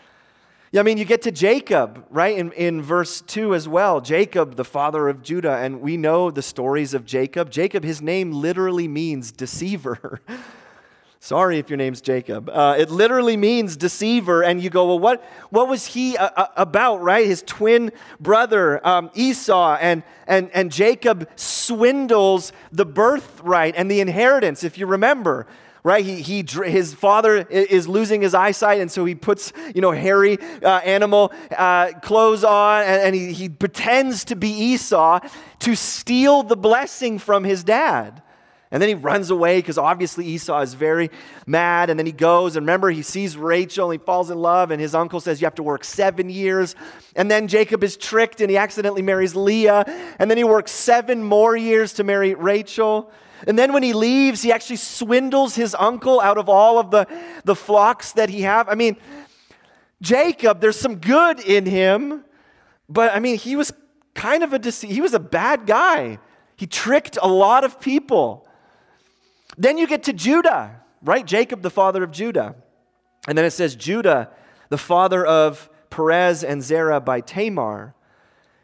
Yeah, 0.72 0.80
I 0.80 0.84
mean, 0.84 0.96
you 0.96 1.04
get 1.04 1.20
to 1.22 1.30
Jacob, 1.30 2.06
right, 2.08 2.34
in, 2.34 2.50
in 2.52 2.80
verse 2.80 3.20
2 3.20 3.54
as 3.54 3.68
well. 3.68 4.00
Jacob, 4.00 4.56
the 4.56 4.64
father 4.64 5.06
of 5.06 5.22
Judah, 5.22 5.58
and 5.58 5.82
we 5.82 5.98
know 5.98 6.30
the 6.30 6.40
stories 6.40 6.94
of 6.94 7.04
Jacob. 7.04 7.50
Jacob, 7.50 7.84
his 7.84 8.00
name 8.00 8.32
literally 8.32 8.88
means 8.88 9.32
deceiver. 9.32 10.22
Sorry 11.20 11.58
if 11.58 11.68
your 11.68 11.76
name's 11.76 12.00
Jacob. 12.00 12.48
Uh, 12.48 12.76
it 12.78 12.90
literally 12.90 13.36
means 13.36 13.76
deceiver. 13.76 14.42
And 14.42 14.62
you 14.62 14.70
go, 14.70 14.86
well, 14.86 14.98
what, 14.98 15.22
what 15.50 15.68
was 15.68 15.84
he 15.84 16.16
uh, 16.16 16.30
uh 16.34 16.46
about, 16.56 17.02
right? 17.02 17.26
His 17.26 17.42
twin 17.42 17.92
brother, 18.18 18.84
um, 18.84 19.10
Esau, 19.12 19.76
and, 19.78 20.02
and, 20.26 20.50
and 20.54 20.72
Jacob 20.72 21.28
swindles 21.36 22.50
the 22.72 22.86
birthright 22.86 23.74
and 23.76 23.90
the 23.90 24.00
inheritance, 24.00 24.64
if 24.64 24.78
you 24.78 24.86
remember 24.86 25.46
right? 25.84 26.04
He, 26.04 26.22
he, 26.22 26.44
his 26.64 26.94
father 26.94 27.38
is 27.48 27.88
losing 27.88 28.22
his 28.22 28.34
eyesight, 28.34 28.80
and 28.80 28.90
so 28.90 29.04
he 29.04 29.14
puts, 29.14 29.52
you 29.74 29.80
know, 29.80 29.90
hairy 29.90 30.38
uh, 30.62 30.78
animal 30.78 31.32
uh, 31.56 31.92
clothes 32.00 32.44
on, 32.44 32.82
and, 32.82 33.02
and 33.02 33.14
he, 33.14 33.32
he 33.32 33.48
pretends 33.48 34.24
to 34.26 34.36
be 34.36 34.50
Esau 34.50 35.20
to 35.60 35.74
steal 35.74 36.42
the 36.42 36.56
blessing 36.56 37.18
from 37.18 37.44
his 37.44 37.64
dad. 37.64 38.22
And 38.72 38.80
then 38.80 38.88
he 38.88 38.94
runs 38.94 39.28
away 39.28 39.58
because 39.58 39.76
obviously 39.76 40.26
Esau 40.26 40.60
is 40.60 40.72
very 40.72 41.10
mad. 41.46 41.90
And 41.90 41.98
then 41.98 42.06
he 42.06 42.12
goes, 42.12 42.56
and 42.56 42.64
remember, 42.64 42.88
he 42.88 43.02
sees 43.02 43.36
Rachel 43.36 43.90
and 43.90 44.00
he 44.00 44.04
falls 44.04 44.30
in 44.30 44.38
love. 44.38 44.70
And 44.70 44.80
his 44.80 44.94
uncle 44.94 45.20
says, 45.20 45.42
You 45.42 45.44
have 45.44 45.56
to 45.56 45.62
work 45.62 45.84
seven 45.84 46.30
years. 46.30 46.74
And 47.14 47.30
then 47.30 47.48
Jacob 47.48 47.84
is 47.84 47.98
tricked 47.98 48.40
and 48.40 48.50
he 48.50 48.56
accidentally 48.56 49.02
marries 49.02 49.36
Leah. 49.36 49.84
And 50.18 50.30
then 50.30 50.38
he 50.38 50.44
works 50.44 50.72
seven 50.72 51.22
more 51.22 51.54
years 51.54 51.92
to 51.94 52.04
marry 52.04 52.32
Rachel. 52.32 53.12
And 53.46 53.58
then 53.58 53.72
when 53.72 53.82
he 53.82 53.92
leaves, 53.92 54.42
he 54.42 54.52
actually 54.52 54.76
swindles 54.76 55.54
his 55.54 55.74
uncle 55.78 56.20
out 56.20 56.38
of 56.38 56.48
all 56.48 56.78
of 56.78 56.90
the, 56.90 57.06
the 57.44 57.54
flocks 57.54 58.12
that 58.12 58.28
he 58.28 58.42
have. 58.42 58.68
I 58.68 58.74
mean, 58.74 58.96
Jacob, 60.00 60.60
there's 60.60 60.78
some 60.78 60.96
good 60.96 61.40
in 61.40 61.66
him, 61.66 62.24
but 62.88 63.14
I 63.14 63.18
mean, 63.18 63.36
he 63.36 63.56
was 63.56 63.72
kind 64.14 64.42
of 64.42 64.52
a 64.52 64.58
dece- 64.58 64.88
he 64.88 65.00
was 65.00 65.14
a 65.14 65.20
bad 65.20 65.66
guy. 65.66 66.18
He 66.56 66.66
tricked 66.66 67.18
a 67.20 67.28
lot 67.28 67.64
of 67.64 67.80
people. 67.80 68.46
Then 69.56 69.78
you 69.78 69.86
get 69.86 70.04
to 70.04 70.12
Judah, 70.12 70.80
right? 71.02 71.26
Jacob, 71.26 71.62
the 71.62 71.70
father 71.70 72.02
of 72.02 72.10
Judah. 72.10 72.54
And 73.28 73.38
then 73.38 73.44
it 73.44 73.50
says 73.52 73.76
Judah, 73.76 74.30
the 74.68 74.78
father 74.78 75.24
of 75.24 75.68
Perez 75.90 76.42
and 76.42 76.62
Zerah 76.62 77.00
by 77.00 77.20
Tamar. 77.20 77.94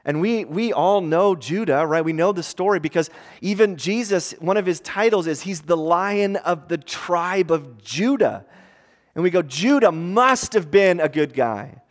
And 0.05 0.21
we, 0.21 0.45
we 0.45 0.73
all 0.73 1.01
know 1.01 1.35
Judah, 1.35 1.87
right? 1.87 2.05
We 2.05 2.13
know 2.13 2.33
the 2.33 2.43
story 2.43 2.81
because 2.81 3.11
even 3.41 3.77
Jesus, 3.77 4.33
one 4.39 4.57
of 4.57 4.65
his 4.65 4.81
titles 4.81 5.27
is 5.27 5.43
he's 5.43 5.63
the 5.63 5.77
lion 5.77 6.37
of 6.37 6.69
the 6.69 6.79
tribe 6.79 7.51
of 7.51 7.83
Judah. 7.83 8.47
And 9.15 9.23
we 9.23 9.31
go, 9.31 9.43
Judah 9.43 9.93
must 9.93 10.53
have 10.55 10.71
been 10.71 11.01
a 11.01 11.09
good 11.09 11.35
guy. 11.35 11.83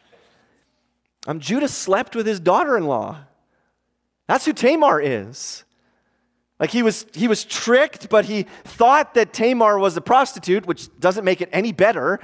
Um, 1.27 1.39
Judah 1.39 1.67
slept 1.67 2.15
with 2.15 2.25
his 2.25 2.39
daughter 2.39 2.77
in 2.77 2.85
law. 2.85 3.19
That's 4.27 4.45
who 4.45 4.53
Tamar 4.53 5.01
is. 5.01 5.65
Like 6.59 6.71
he 6.71 6.81
was, 6.81 7.05
he 7.13 7.27
was 7.27 7.43
tricked, 7.43 8.09
but 8.09 8.25
he 8.25 8.43
thought 8.63 9.13
that 9.13 9.33
Tamar 9.33 9.77
was 9.77 9.95
a 9.95 10.01
prostitute, 10.01 10.65
which 10.65 10.87
doesn't 10.99 11.23
make 11.23 11.41
it 11.41 11.49
any 11.51 11.71
better. 11.71 12.19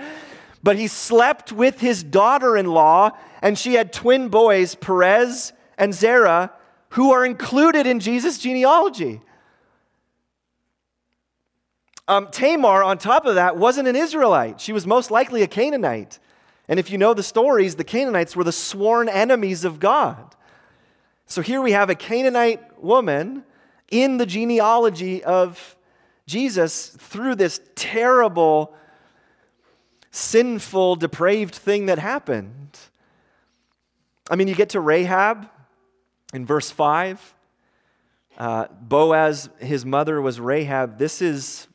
But 0.64 0.78
he 0.78 0.88
slept 0.88 1.52
with 1.52 1.82
his 1.82 2.02
daughter 2.02 2.58
in 2.58 2.68
law, 2.68 3.12
and 3.42 3.60
she 3.60 3.74
had 3.74 3.94
twin 3.94 4.30
boys, 4.30 4.74
Perez 4.76 5.54
and 5.78 5.94
Zerah, 5.94 6.52
who 6.90 7.12
are 7.12 7.26
included 7.26 7.88
in 7.88 8.00
Jesus' 8.00 8.38
genealogy. 8.38 9.22
Um, 12.08 12.28
Tamar, 12.32 12.84
on 12.84 12.98
top 12.98 13.26
of 13.26 13.36
that, 13.36 13.58
wasn't 13.58 13.88
an 13.88 13.96
Israelite. 13.96 14.60
She 14.60 14.74
was 14.74 14.86
most 14.86 15.10
likely 15.10 15.42
a 15.42 15.48
Canaanite. 15.48 16.20
And 16.68 16.80
if 16.80 16.90
you 16.92 16.98
know 16.98 17.14
the 17.14 17.24
stories, 17.24 17.76
the 17.76 17.84
Canaanites 17.84 18.36
were 18.36 18.44
the 18.44 18.52
sworn 18.52 19.10
enemies 19.10 19.66
of 19.66 19.80
God. 19.80 20.36
So 21.26 21.42
here 21.42 21.62
we 21.62 21.72
have 21.72 21.90
a 21.90 21.96
Canaanite 21.96 22.82
woman 22.82 23.44
in 23.90 24.18
the 24.18 24.26
genealogy 24.26 25.24
of 25.24 25.76
Jesus 26.26 26.88
through 26.90 27.36
this 27.36 27.60
terrible, 27.76 28.74
sinful, 30.12 30.98
depraved 30.98 31.56
thing 31.56 31.88
that 31.88 32.00
happened. 32.00 32.78
I 34.30 34.36
mean, 34.36 34.48
you 34.48 34.56
get 34.56 34.70
to 34.70 34.80
Rahab 34.80 35.50
in 36.34 36.46
verse 36.46 36.72
5. 36.72 37.36
Uh, 38.38 38.66
Boaz, 38.82 39.50
his 39.60 39.86
mother 39.86 40.22
was 40.22 40.40
Rahab. 40.40 40.98
This 40.98 41.22
is 41.22 41.68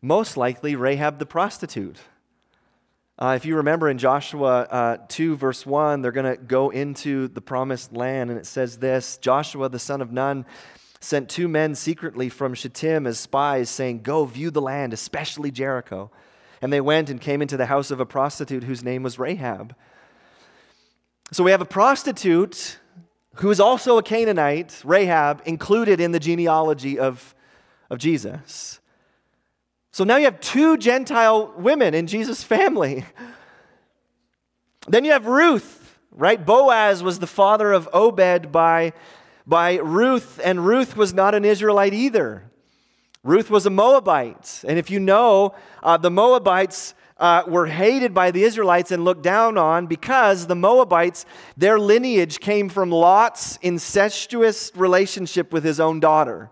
most 0.00 0.36
likely 0.36 0.76
Rahab 0.76 1.18
the 1.18 1.26
prostitute. 1.26 1.98
Uh, 3.18 3.34
if 3.36 3.44
you 3.44 3.56
remember 3.56 3.90
in 3.90 3.98
Joshua 3.98 4.62
uh, 4.62 4.96
2, 5.08 5.36
verse 5.36 5.66
1, 5.66 6.00
they're 6.00 6.12
going 6.12 6.36
to 6.36 6.42
go 6.42 6.70
into 6.70 7.28
the 7.28 7.42
promised 7.42 7.92
land, 7.92 8.30
and 8.30 8.38
it 8.38 8.46
says 8.46 8.78
this 8.78 9.18
Joshua, 9.18 9.68
the 9.68 9.78
son 9.78 10.00
of 10.00 10.10
Nun, 10.10 10.46
sent 11.00 11.28
two 11.28 11.48
men 11.48 11.74
secretly 11.74 12.28
from 12.28 12.54
Shittim 12.54 13.06
as 13.06 13.18
spies, 13.18 13.68
saying, 13.68 14.02
Go 14.02 14.24
view 14.24 14.50
the 14.50 14.62
land, 14.62 14.94
especially 14.94 15.50
Jericho. 15.50 16.10
And 16.62 16.72
they 16.72 16.80
went 16.80 17.10
and 17.10 17.20
came 17.20 17.42
into 17.42 17.56
the 17.56 17.66
house 17.66 17.90
of 17.90 18.00
a 18.00 18.06
prostitute 18.06 18.64
whose 18.64 18.84
name 18.84 19.02
was 19.02 19.18
Rahab. 19.18 19.74
So 21.32 21.44
we 21.44 21.50
have 21.50 21.62
a 21.62 21.66
prostitute 21.66 22.78
who 23.36 23.50
is 23.50 23.60
also 23.60 23.98
a 23.98 24.02
Canaanite, 24.02 24.82
Rahab, 24.84 25.42
included 25.46 26.00
in 26.00 26.12
the 26.12 26.20
genealogy 26.20 26.98
of, 26.98 27.34
of 27.88 27.98
Jesus. 27.98 28.80
So 29.92 30.04
now 30.04 30.16
you 30.16 30.24
have 30.24 30.40
two 30.40 30.76
Gentile 30.76 31.52
women 31.56 31.94
in 31.94 32.06
Jesus' 32.06 32.42
family. 32.42 33.04
Then 34.88 35.04
you 35.04 35.12
have 35.12 35.26
Ruth, 35.26 35.98
right? 36.10 36.44
Boaz 36.44 37.02
was 37.02 37.18
the 37.18 37.26
father 37.26 37.72
of 37.72 37.88
Obed 37.92 38.50
by, 38.50 38.92
by 39.46 39.76
Ruth, 39.76 40.40
and 40.42 40.66
Ruth 40.66 40.96
was 40.96 41.12
not 41.12 41.34
an 41.34 41.44
Israelite 41.44 41.94
either. 41.94 42.44
Ruth 43.22 43.50
was 43.50 43.66
a 43.66 43.70
Moabite. 43.70 44.64
And 44.66 44.78
if 44.78 44.90
you 44.90 44.98
know, 44.98 45.54
uh, 45.82 45.96
the 45.96 46.10
Moabites 46.10 46.94
uh, 47.20 47.44
were 47.46 47.66
hated 47.66 48.14
by 48.14 48.30
the 48.30 48.42
Israelites 48.42 48.90
and 48.90 49.04
looked 49.04 49.22
down 49.22 49.58
on 49.58 49.86
because 49.86 50.46
the 50.46 50.56
Moabites, 50.56 51.26
their 51.56 51.78
lineage 51.78 52.40
came 52.40 52.70
from 52.70 52.90
Lot's 52.90 53.58
incestuous 53.60 54.72
relationship 54.74 55.52
with 55.52 55.62
his 55.62 55.78
own 55.78 56.00
daughter. 56.00 56.50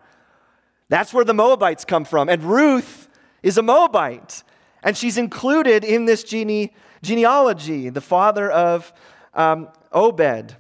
That's 0.90 1.14
where 1.14 1.24
the 1.24 1.34
Moabites 1.34 1.86
come 1.86 2.04
from. 2.04 2.28
And 2.28 2.42
Ruth 2.44 3.08
is 3.42 3.56
a 3.56 3.62
Moabite, 3.62 4.42
and 4.82 4.96
she's 4.96 5.16
included 5.16 5.84
in 5.84 6.04
this 6.04 6.22
gene- 6.22 6.70
genealogy, 7.02 7.88
the 7.88 8.00
father 8.02 8.50
of 8.50 8.92
um, 9.32 9.68
Obed. 9.90 10.54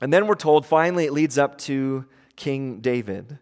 And 0.00 0.12
then 0.12 0.26
we're 0.26 0.34
told 0.34 0.66
finally 0.66 1.04
it 1.04 1.12
leads 1.12 1.38
up 1.38 1.56
to 1.58 2.04
King 2.34 2.80
David. 2.80 3.38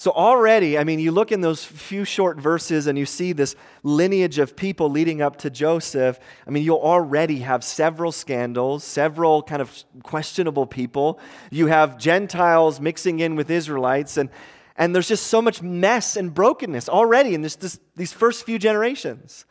So, 0.00 0.12
already, 0.12 0.78
I 0.78 0.84
mean, 0.84 0.98
you 0.98 1.12
look 1.12 1.30
in 1.30 1.42
those 1.42 1.62
few 1.62 2.06
short 2.06 2.38
verses 2.38 2.86
and 2.86 2.98
you 2.98 3.04
see 3.04 3.34
this 3.34 3.54
lineage 3.82 4.38
of 4.38 4.56
people 4.56 4.88
leading 4.88 5.20
up 5.20 5.36
to 5.40 5.50
Joseph. 5.50 6.18
I 6.46 6.50
mean, 6.50 6.64
you'll 6.64 6.78
already 6.78 7.40
have 7.40 7.62
several 7.62 8.10
scandals, 8.10 8.82
several 8.82 9.42
kind 9.42 9.60
of 9.60 9.84
questionable 10.02 10.64
people. 10.64 11.20
You 11.50 11.66
have 11.66 11.98
Gentiles 11.98 12.80
mixing 12.80 13.20
in 13.20 13.36
with 13.36 13.50
Israelites, 13.50 14.16
and, 14.16 14.30
and 14.74 14.94
there's 14.94 15.06
just 15.08 15.26
so 15.26 15.42
much 15.42 15.60
mess 15.60 16.16
and 16.16 16.32
brokenness 16.32 16.88
already 16.88 17.34
in 17.34 17.42
this, 17.42 17.56
this, 17.56 17.78
these 17.94 18.14
first 18.14 18.46
few 18.46 18.58
generations. 18.58 19.44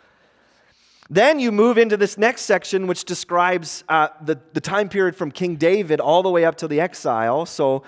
Then 1.12 1.40
you 1.40 1.52
move 1.52 1.78
into 1.78 1.96
this 1.96 2.18
next 2.18 2.42
section, 2.42 2.88
which 2.88 3.06
describes 3.06 3.84
uh, 3.88 4.08
the, 4.20 4.40
the 4.54 4.62
time 4.62 4.90
period 4.90 5.16
from 5.16 5.30
King 5.30 5.58
David 5.58 6.00
all 6.00 6.24
the 6.24 6.32
way 6.32 6.44
up 6.44 6.56
to 6.56 6.68
the 6.68 6.80
exile. 6.80 7.46
So, 7.46 7.84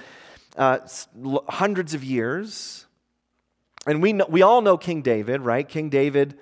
uh, 0.58 0.80
hundreds 1.50 1.94
of 1.94 2.04
years. 2.04 2.86
And 3.88 4.02
we, 4.02 4.14
know, 4.14 4.26
we 4.30 4.42
all 4.42 4.62
know 4.62 4.78
King 4.78 5.02
David, 5.02 5.42
right? 5.42 5.68
King 5.68 5.90
David 5.90 6.38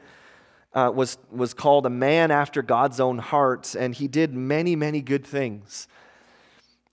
uh, 0.73 0.91
was, 0.93 1.17
was 1.31 1.53
called 1.53 1.85
a 1.85 1.89
man 1.89 2.31
after 2.31 2.61
God's 2.61 2.99
own 2.99 3.17
heart, 3.17 3.75
and 3.75 3.95
he 3.95 4.07
did 4.07 4.33
many, 4.33 4.75
many 4.75 5.01
good 5.01 5.25
things. 5.25 5.87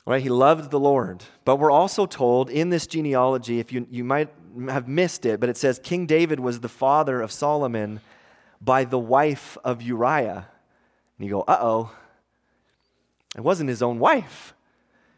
Right? 0.07 0.23
He 0.23 0.29
loved 0.29 0.71
the 0.71 0.79
Lord. 0.79 1.25
But 1.45 1.57
we're 1.57 1.73
also 1.73 2.07
told 2.07 2.49
in 2.49 2.71
this 2.71 2.87
genealogy, 2.87 3.59
if 3.59 3.73
you, 3.73 3.87
you 3.91 4.05
might 4.05 4.29
have 4.69 4.87
missed 4.87 5.27
it, 5.27 5.41
but 5.41 5.49
it 5.49 5.57
says 5.57 5.81
King 5.83 6.07
David 6.07 6.39
was 6.39 6.61
the 6.61 6.69
father 6.69 7.21
of 7.21 7.33
Solomon 7.33 8.01
by 8.61 8.85
the 8.85 8.99
wife 8.99 9.59
of 9.65 9.83
Uriah. 9.83 10.47
And 11.19 11.27
you 11.27 11.33
go, 11.33 11.41
uh 11.43 11.59
oh, 11.61 11.91
it 13.37 13.41
wasn't 13.41 13.69
his 13.69 13.83
own 13.83 13.99
wife. 13.99 14.55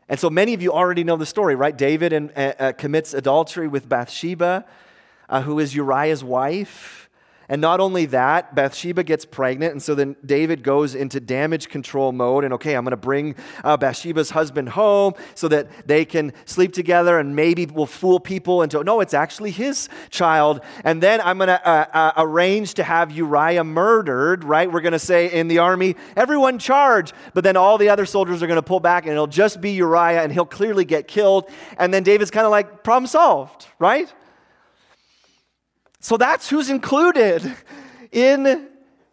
And 0.09 0.19
so 0.19 0.31
many 0.31 0.55
of 0.55 0.63
you 0.63 0.73
already 0.73 1.05
know 1.05 1.17
the 1.17 1.27
story, 1.27 1.55
right? 1.55 1.77
David 1.77 2.13
and, 2.13 2.33
uh, 2.35 2.55
uh, 2.59 2.73
commits 2.73 3.13
adultery 3.13 3.69
with 3.69 3.89
Bathsheba, 3.89 4.65
uh, 5.29 5.43
who 5.43 5.59
is 5.59 5.75
Uriah's 5.75 6.25
wife. 6.25 7.08
And 7.49 7.61
not 7.63 7.81
only 7.81 8.05
that, 8.07 8.55
Bathsheba 8.55 9.03
gets 9.03 9.25
pregnant, 9.25 9.73
and 9.73 9.83
so 9.83 9.95
then 9.95 10.17
David 10.25 10.63
goes 10.63 10.95
into 10.95 11.19
damage 11.19 11.69
control 11.69 12.13
mode. 12.13 12.45
And 12.45 12.53
okay, 12.55 12.75
I'm 12.75 12.85
going 12.85 12.91
to 12.91 12.97
bring 12.97 13.37
uh, 13.65 13.77
Bathsheba's 13.77 14.31
husband 14.31 14.71
home 14.71 15.15
so 15.35 15.49
that 15.49 15.69
they 15.87 16.05
can 16.05 16.33
sleep 16.45 16.73
together, 16.73 17.19
and 17.19 17.35
maybe 17.35 17.65
we'll 17.65 17.87
fool 17.87 18.21
people 18.21 18.63
into 18.63 18.85
no, 18.85 19.01
it's 19.01 19.15
actually 19.15 19.51
his 19.51 19.89
child. 20.11 20.61
And 20.85 21.03
then 21.03 21.21
I'm 21.23 21.39
going 21.39 21.49
to 21.49 21.67
uh, 21.67 21.87
uh, 21.93 22.13
arrange 22.19 22.75
to 22.75 22.85
have 22.85 23.11
Uriah 23.11 23.65
murdered. 23.65 24.45
Right? 24.45 24.71
We're 24.71 24.83
going 24.83 24.93
to 24.93 24.99
say 24.99 25.33
in 25.33 25.49
the 25.49 25.59
army, 25.59 25.97
everyone 26.17 26.59
charge, 26.59 27.13
but 27.33 27.45
then 27.45 27.57
all 27.57 27.79
the 27.79 27.89
other 27.89 28.05
soldiers 28.05 28.43
are 28.43 28.47
going 28.47 28.57
to 28.57 28.63
pull 28.63 28.81
back, 28.81 29.05
and 29.05 29.13
it'll 29.13 29.27
just 29.27 29.61
be 29.61 29.73
Uriah, 29.73 30.23
and 30.23 30.33
he'll 30.33 30.45
clearly 30.45 30.85
get 30.85 31.09
killed. 31.09 31.49
And 31.79 31.95
then 31.95 32.03
David's 32.03 32.31
kind 32.31 32.45
of 32.45 32.51
like 32.51 32.83
problem 32.83 33.07
solved, 33.07 33.67
right? 33.79 34.13
So 36.01 36.17
that's 36.17 36.49
who's 36.49 36.71
included 36.71 37.55
in 38.13 38.69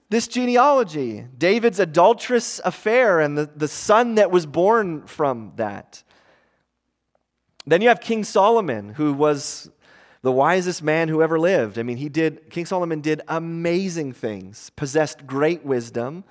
this 0.10 0.28
genealogy 0.28 1.26
David's 1.38 1.80
adulterous 1.80 2.62
affair 2.64 3.20
and 3.20 3.38
the, 3.38 3.50
the 3.56 3.68
son 3.68 4.16
that 4.16 4.32
was 4.32 4.46
born 4.46 5.06
from 5.08 5.54
that. 5.56 6.04
Then 7.66 7.82
you 7.82 7.88
have 7.88 8.00
King 8.00 8.24
Solomon, 8.24 8.90
who 8.90 9.14
was 9.14 9.70
the 10.22 10.32
wisest 10.32 10.84
man 10.84 11.08
who 11.08 11.22
ever 11.22 11.40
lived. 11.40 11.78
I 11.80 11.84
mean, 11.84 11.98
he 11.98 12.10
did, 12.10 12.50
King 12.50 12.66
Solomon 12.66 13.02
did 13.02 13.22
amazing 13.28 14.14
things, 14.14 14.72
possessed 14.76 15.26
great 15.26 15.66
wisdom, 15.66 16.24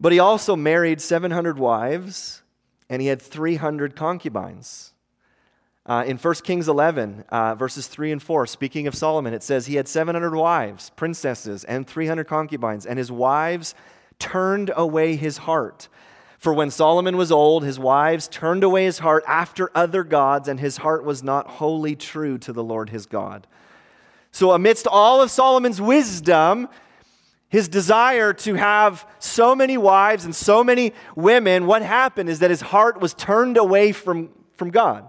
but 0.00 0.12
he 0.12 0.18
also 0.18 0.56
married 0.56 1.00
700 1.00 1.58
wives 1.58 2.42
and 2.88 3.00
he 3.00 3.08
had 3.08 3.22
300 3.22 3.96
concubines. 3.96 4.91
Uh, 5.84 6.04
in 6.06 6.16
1 6.16 6.34
Kings 6.44 6.68
11, 6.68 7.24
uh, 7.28 7.56
verses 7.56 7.88
3 7.88 8.12
and 8.12 8.22
4, 8.22 8.46
speaking 8.46 8.86
of 8.86 8.94
Solomon, 8.94 9.34
it 9.34 9.42
says, 9.42 9.66
He 9.66 9.74
had 9.74 9.88
700 9.88 10.32
wives, 10.32 10.90
princesses, 10.94 11.64
and 11.64 11.86
300 11.86 12.24
concubines, 12.24 12.86
and 12.86 12.98
his 12.98 13.10
wives 13.10 13.74
turned 14.20 14.70
away 14.76 15.16
his 15.16 15.38
heart. 15.38 15.88
For 16.38 16.54
when 16.54 16.70
Solomon 16.70 17.16
was 17.16 17.32
old, 17.32 17.64
his 17.64 17.80
wives 17.80 18.28
turned 18.28 18.62
away 18.62 18.84
his 18.84 19.00
heart 19.00 19.24
after 19.26 19.70
other 19.74 20.04
gods, 20.04 20.46
and 20.46 20.60
his 20.60 20.78
heart 20.78 21.04
was 21.04 21.22
not 21.22 21.48
wholly 21.48 21.96
true 21.96 22.38
to 22.38 22.52
the 22.52 22.62
Lord 22.62 22.90
his 22.90 23.06
God. 23.06 23.48
So, 24.30 24.52
amidst 24.52 24.86
all 24.86 25.20
of 25.20 25.30
Solomon's 25.30 25.80
wisdom, 25.80 26.68
his 27.48 27.68
desire 27.68 28.32
to 28.32 28.54
have 28.54 29.06
so 29.18 29.54
many 29.54 29.76
wives 29.76 30.24
and 30.24 30.34
so 30.34 30.64
many 30.64 30.94
women, 31.16 31.66
what 31.66 31.82
happened 31.82 32.28
is 32.28 32.38
that 32.38 32.50
his 32.50 32.60
heart 32.60 33.00
was 33.00 33.14
turned 33.14 33.56
away 33.56 33.92
from, 33.92 34.30
from 34.56 34.70
God. 34.70 35.08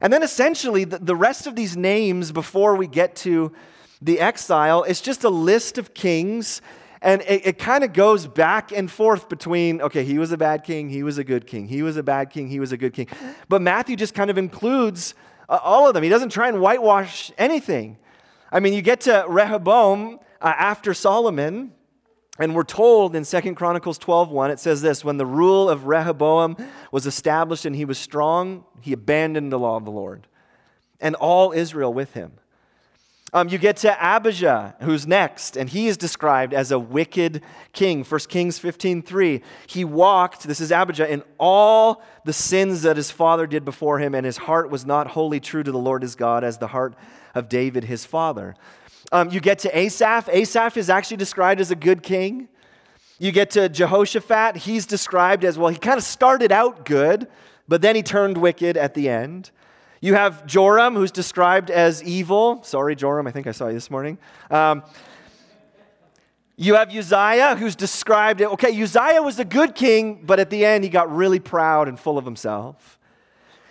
And 0.00 0.12
then 0.12 0.22
essentially, 0.22 0.84
the, 0.84 1.16
rest 1.16 1.46
of 1.46 1.56
these 1.56 1.76
names 1.76 2.32
before 2.32 2.76
we 2.76 2.86
get 2.86 3.16
to 3.16 3.52
the 4.02 4.20
exile 4.20 4.82
is 4.82 5.00
just 5.00 5.24
a 5.24 5.30
list 5.30 5.78
of 5.78 5.94
kings. 5.94 6.60
And 7.00 7.22
it, 7.22 7.46
it 7.46 7.58
kind 7.58 7.82
of 7.84 7.92
goes 7.92 8.26
back 8.26 8.72
and 8.72 8.90
forth 8.90 9.28
between, 9.28 9.80
okay, 9.80 10.04
he 10.04 10.18
was 10.18 10.32
a 10.32 10.36
bad 10.36 10.64
king, 10.64 10.90
he 10.90 11.02
was 11.02 11.18
a 11.18 11.24
good 11.24 11.46
king, 11.46 11.68
he 11.68 11.82
was 11.82 11.96
a 11.96 12.02
bad 12.02 12.30
king, 12.30 12.48
he 12.48 12.60
was 12.60 12.72
a 12.72 12.76
good 12.76 12.92
king. 12.92 13.08
But 13.48 13.62
Matthew 13.62 13.96
just 13.96 14.14
kind 14.14 14.30
of 14.30 14.38
includes 14.38 15.14
uh, 15.48 15.58
all 15.62 15.88
of 15.88 15.94
them. 15.94 16.02
He 16.02 16.08
doesn't 16.08 16.30
try 16.30 16.48
and 16.48 16.60
whitewash 16.60 17.32
anything. 17.38 17.98
I 18.50 18.60
mean, 18.60 18.72
you 18.72 18.82
get 18.82 19.02
to 19.02 19.24
Rehoboam 19.28 20.18
uh, 20.40 20.52
after 20.56 20.94
Solomon, 20.94 21.72
and 22.38 22.54
we're 22.54 22.64
told 22.64 23.16
in 23.16 23.24
2 23.24 23.54
Chronicles 23.54 23.98
12:1 23.98 24.50
it 24.50 24.60
says 24.60 24.82
this, 24.82 25.04
when 25.04 25.16
the 25.16 25.26
rule 25.26 25.68
of 25.68 25.86
Rehoboam 25.86 26.56
was 26.92 27.06
established 27.06 27.64
and 27.64 27.74
he 27.74 27.84
was 27.84 27.98
strong, 27.98 28.64
he 28.80 28.92
abandoned 28.92 29.52
the 29.52 29.58
law 29.58 29.76
of 29.76 29.84
the 29.84 29.90
Lord 29.90 30.26
and 31.00 31.14
all 31.16 31.52
Israel 31.52 31.92
with 31.92 32.14
him. 32.14 32.32
Um, 33.32 33.48
you 33.48 33.58
get 33.58 33.76
to 33.78 33.94
Abijah, 34.00 34.76
who's 34.80 35.06
next, 35.06 35.56
and 35.56 35.68
he 35.68 35.88
is 35.88 35.96
described 35.96 36.54
as 36.54 36.70
a 36.70 36.78
wicked 36.78 37.42
king. 37.72 38.04
1 38.04 38.20
Kings 38.28 38.58
15:3. 38.58 39.42
He 39.66 39.84
walked, 39.84 40.44
this 40.44 40.60
is 40.60 40.70
Abijah, 40.70 41.10
in 41.10 41.22
all 41.38 42.02
the 42.24 42.32
sins 42.32 42.82
that 42.82 42.96
his 42.96 43.10
father 43.10 43.46
did 43.46 43.64
before 43.64 43.98
him, 43.98 44.14
and 44.14 44.24
his 44.24 44.36
heart 44.36 44.70
was 44.70 44.86
not 44.86 45.08
wholly 45.08 45.40
true 45.40 45.64
to 45.64 45.72
the 45.72 45.78
Lord 45.78 46.02
his 46.02 46.14
God 46.14 46.44
as 46.44 46.58
the 46.58 46.68
heart 46.68 46.94
of 47.34 47.48
David 47.48 47.84
his 47.84 48.06
father. 48.06 48.54
Um, 49.12 49.30
you 49.30 49.40
get 49.40 49.60
to 49.60 49.78
Asaph. 49.78 50.28
Asaph 50.28 50.76
is 50.76 50.90
actually 50.90 51.18
described 51.18 51.60
as 51.60 51.70
a 51.70 51.76
good 51.76 52.02
king. 52.02 52.48
You 53.18 53.32
get 53.32 53.50
to 53.50 53.68
Jehoshaphat. 53.68 54.56
He's 54.56 54.84
described 54.84 55.44
as, 55.44 55.56
well, 55.56 55.70
he 55.70 55.78
kind 55.78 55.96
of 55.96 56.04
started 56.04 56.52
out 56.52 56.84
good, 56.84 57.28
but 57.68 57.82
then 57.82 57.96
he 57.96 58.02
turned 58.02 58.36
wicked 58.36 58.76
at 58.76 58.94
the 58.94 59.08
end. 59.08 59.50
You 60.00 60.14
have 60.14 60.46
Joram, 60.46 60.94
who's 60.94 61.10
described 61.10 61.70
as 61.70 62.02
evil. 62.02 62.62
Sorry, 62.62 62.94
Joram, 62.94 63.26
I 63.26 63.30
think 63.30 63.46
I 63.46 63.52
saw 63.52 63.68
you 63.68 63.74
this 63.74 63.90
morning. 63.90 64.18
Um, 64.50 64.82
you 66.56 66.74
have 66.74 66.94
Uzziah, 66.94 67.56
who's 67.56 67.76
described, 67.76 68.40
okay, 68.40 68.82
Uzziah 68.82 69.22
was 69.22 69.38
a 69.38 69.44
good 69.44 69.74
king, 69.74 70.22
but 70.24 70.40
at 70.40 70.50
the 70.50 70.64
end 70.64 70.84
he 70.84 70.90
got 70.90 71.14
really 71.14 71.40
proud 71.40 71.88
and 71.88 71.98
full 71.98 72.18
of 72.18 72.24
himself. 72.24 72.95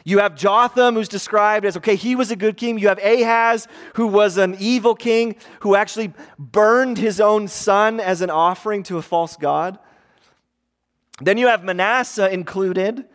You 0.07 0.19
have 0.19 0.35
Jotham, 0.35 0.93
who's 0.93 1.09
described 1.09 1.65
as, 1.65 1.75
okay, 1.77 1.95
he 1.95 2.15
was 2.15 2.29
a 2.29 2.35
good 2.35 2.57
king. 2.57 2.77
You 2.77 2.89
have 2.89 2.99
Ahaz, 2.99 3.67
who 3.95 4.05
was 4.05 4.37
an 4.37 4.55
evil 4.59 4.93
king, 4.93 5.35
who 5.61 5.75
actually 5.75 6.13
burned 6.37 6.99
his 6.99 7.19
own 7.19 7.47
son 7.47 7.99
as 7.99 8.21
an 8.21 8.29
offering 8.29 8.83
to 8.83 8.97
a 8.97 9.01
false 9.01 9.35
god. 9.35 9.79
Then 11.19 11.39
you 11.39 11.47
have 11.47 11.63
Manasseh 11.63 12.31
included, 12.31 13.05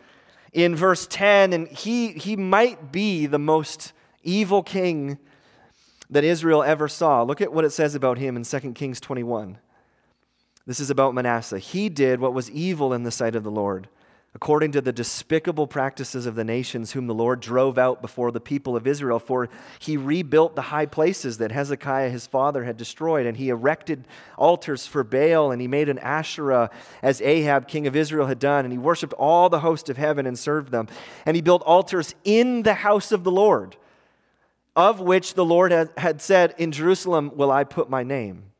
in 0.53 0.75
verse 0.75 1.07
10, 1.07 1.53
and 1.53 1.67
he, 1.69 2.09
he 2.09 2.35
might 2.35 2.91
be 2.91 3.25
the 3.25 3.39
most 3.39 3.93
evil 4.23 4.61
king 4.61 5.17
that 6.09 6.23
Israel 6.23 6.61
ever 6.61 6.87
saw. 6.87 7.23
Look 7.23 7.39
at 7.39 7.53
what 7.53 7.63
it 7.63 7.71
says 7.71 7.95
about 7.95 8.17
him 8.17 8.35
in 8.35 8.43
2 8.43 8.73
Kings 8.73 8.99
21. 8.99 9.57
This 10.67 10.79
is 10.79 10.89
about 10.89 11.15
Manasseh. 11.15 11.59
He 11.59 11.89
did 11.89 12.19
what 12.19 12.33
was 12.33 12.51
evil 12.51 12.93
in 12.93 13.03
the 13.03 13.11
sight 13.11 13.35
of 13.35 13.43
the 13.43 13.51
Lord 13.51 13.87
according 14.33 14.71
to 14.71 14.79
the 14.79 14.93
despicable 14.93 15.67
practices 15.67 16.25
of 16.25 16.35
the 16.35 16.43
nations 16.43 16.93
whom 16.93 17.05
the 17.07 17.13
Lord 17.13 17.41
drove 17.41 17.77
out 17.77 18.01
before 18.01 18.31
the 18.31 18.39
people 18.39 18.77
of 18.77 18.87
Israel. 18.87 19.19
For 19.19 19.49
he 19.77 19.97
rebuilt 19.97 20.55
the 20.55 20.61
high 20.61 20.85
places 20.85 21.37
that 21.39 21.51
Hezekiah 21.51 22.09
his 22.09 22.27
father 22.27 22.63
had 22.63 22.77
destroyed, 22.77 23.25
and 23.25 23.35
he 23.35 23.49
erected 23.49 24.07
altars 24.37 24.87
for 24.87 25.03
Baal, 25.03 25.51
and 25.51 25.61
he 25.61 25.67
made 25.67 25.89
an 25.89 25.99
Asherah 25.99 26.69
as 27.01 27.21
Ahab 27.21 27.67
king 27.67 27.87
of 27.87 27.95
Israel 27.95 28.27
had 28.27 28.39
done, 28.39 28.63
and 28.63 28.71
he 28.71 28.77
worshiped 28.77 29.13
all 29.13 29.49
the 29.49 29.59
host 29.59 29.89
of 29.89 29.97
heaven 29.97 30.25
and 30.25 30.39
served 30.39 30.71
them. 30.71 30.87
And 31.25 31.35
he 31.35 31.41
built 31.41 31.61
altars 31.63 32.15
in 32.23 32.63
the 32.63 32.75
house 32.75 33.11
of 33.11 33.25
the 33.25 33.31
Lord, 33.31 33.75
of 34.77 35.01
which 35.01 35.33
the 35.33 35.45
Lord 35.45 35.73
had 35.97 36.21
said, 36.21 36.55
In 36.57 36.71
Jerusalem 36.71 37.31
will 37.35 37.51
I 37.51 37.65
put 37.65 37.89
my 37.89 38.03
name. 38.03 38.50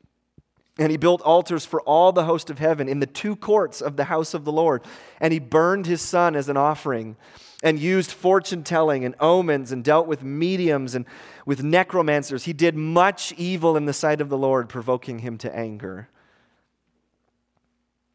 And 0.82 0.90
he 0.90 0.96
built 0.96 1.22
altars 1.22 1.64
for 1.64 1.80
all 1.82 2.10
the 2.10 2.24
host 2.24 2.50
of 2.50 2.58
heaven 2.58 2.88
in 2.88 2.98
the 2.98 3.06
two 3.06 3.36
courts 3.36 3.80
of 3.80 3.96
the 3.96 4.02
house 4.02 4.34
of 4.34 4.44
the 4.44 4.50
Lord. 4.50 4.82
And 5.20 5.32
he 5.32 5.38
burned 5.38 5.86
his 5.86 6.02
son 6.02 6.34
as 6.34 6.48
an 6.48 6.56
offering 6.56 7.16
and 7.62 7.78
used 7.78 8.10
fortune 8.10 8.64
telling 8.64 9.04
and 9.04 9.14
omens 9.20 9.70
and 9.70 9.84
dealt 9.84 10.08
with 10.08 10.24
mediums 10.24 10.96
and 10.96 11.06
with 11.46 11.62
necromancers. 11.62 12.46
He 12.46 12.52
did 12.52 12.74
much 12.74 13.32
evil 13.34 13.76
in 13.76 13.84
the 13.84 13.92
sight 13.92 14.20
of 14.20 14.28
the 14.28 14.36
Lord, 14.36 14.68
provoking 14.68 15.20
him 15.20 15.38
to 15.38 15.56
anger. 15.56 16.08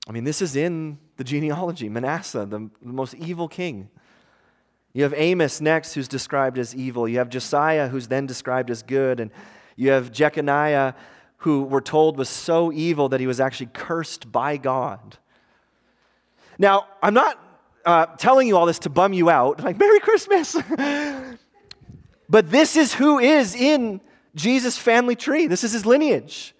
I 0.05 0.11
mean, 0.11 0.25
this 0.25 0.41
is 0.41 0.57
in 0.57 0.97
the 1.15 1.23
genealogy 1.23 1.87
Manasseh, 1.87 2.45
the, 2.45 2.69
the 2.81 2.91
most 2.91 3.13
evil 3.13 3.47
king. 3.47 3.87
You 4.91 5.03
have 5.03 5.13
Amos 5.15 5.61
next, 5.61 5.93
who's 5.93 6.09
described 6.09 6.57
as 6.57 6.75
evil. 6.75 7.07
You 7.07 7.19
have 7.19 7.29
Josiah, 7.29 7.87
who's 7.87 8.09
then 8.09 8.25
described 8.25 8.69
as 8.69 8.83
good. 8.83 9.21
And 9.21 9.31
you 9.77 9.91
have 9.91 10.11
Jeconiah 10.11 10.95
who 11.37 11.63
we're 11.63 11.81
told 11.81 12.17
was 12.17 12.29
so 12.29 12.71
evil 12.71 13.09
that 13.09 13.19
he 13.19 13.27
was 13.27 13.39
actually 13.39 13.69
cursed 13.73 14.31
by 14.31 14.57
God. 14.57 15.17
Now, 16.57 16.87
I'm 17.01 17.13
not 17.13 17.39
uh, 17.85 18.07
telling 18.17 18.47
you 18.47 18.57
all 18.57 18.65
this 18.65 18.79
to 18.79 18.89
bum 18.89 19.13
you 19.13 19.29
out, 19.29 19.59
like, 19.63 19.77
Merry 19.77 19.99
Christmas. 19.99 20.55
but 22.29 22.49
this 22.51 22.75
is 22.75 22.93
who 22.93 23.19
is 23.19 23.55
in 23.55 24.01
Jesus' 24.35 24.77
family 24.77 25.15
tree. 25.15 25.47
This 25.47 25.63
is 25.63 25.71
his 25.71 25.85
lineage. 25.85 26.53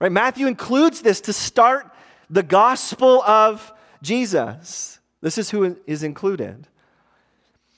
Right? 0.00 0.12
Matthew 0.12 0.46
includes 0.46 1.02
this 1.02 1.20
to 1.22 1.32
start 1.32 1.90
the 2.30 2.42
gospel 2.42 3.22
of 3.22 3.72
Jesus. 4.02 5.00
This 5.20 5.36
is 5.36 5.50
who 5.50 5.76
is 5.86 6.02
included. 6.02 6.66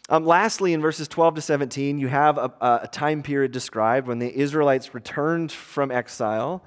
Um, 0.09 0.27
lastly, 0.27 0.73
in 0.73 0.81
verses 0.81 1.07
12 1.07 1.37
to 1.37 1.41
17, 1.41 1.99
you 1.99 2.09
have 2.09 2.37
a, 2.37 2.53
a 2.61 2.89
time 2.91 3.23
period 3.23 3.53
described 3.53 4.09
when 4.09 4.19
the 4.19 4.35
Israelites 4.35 4.95
returned 4.95 5.53
from 5.53 5.93
exile, 5.93 6.63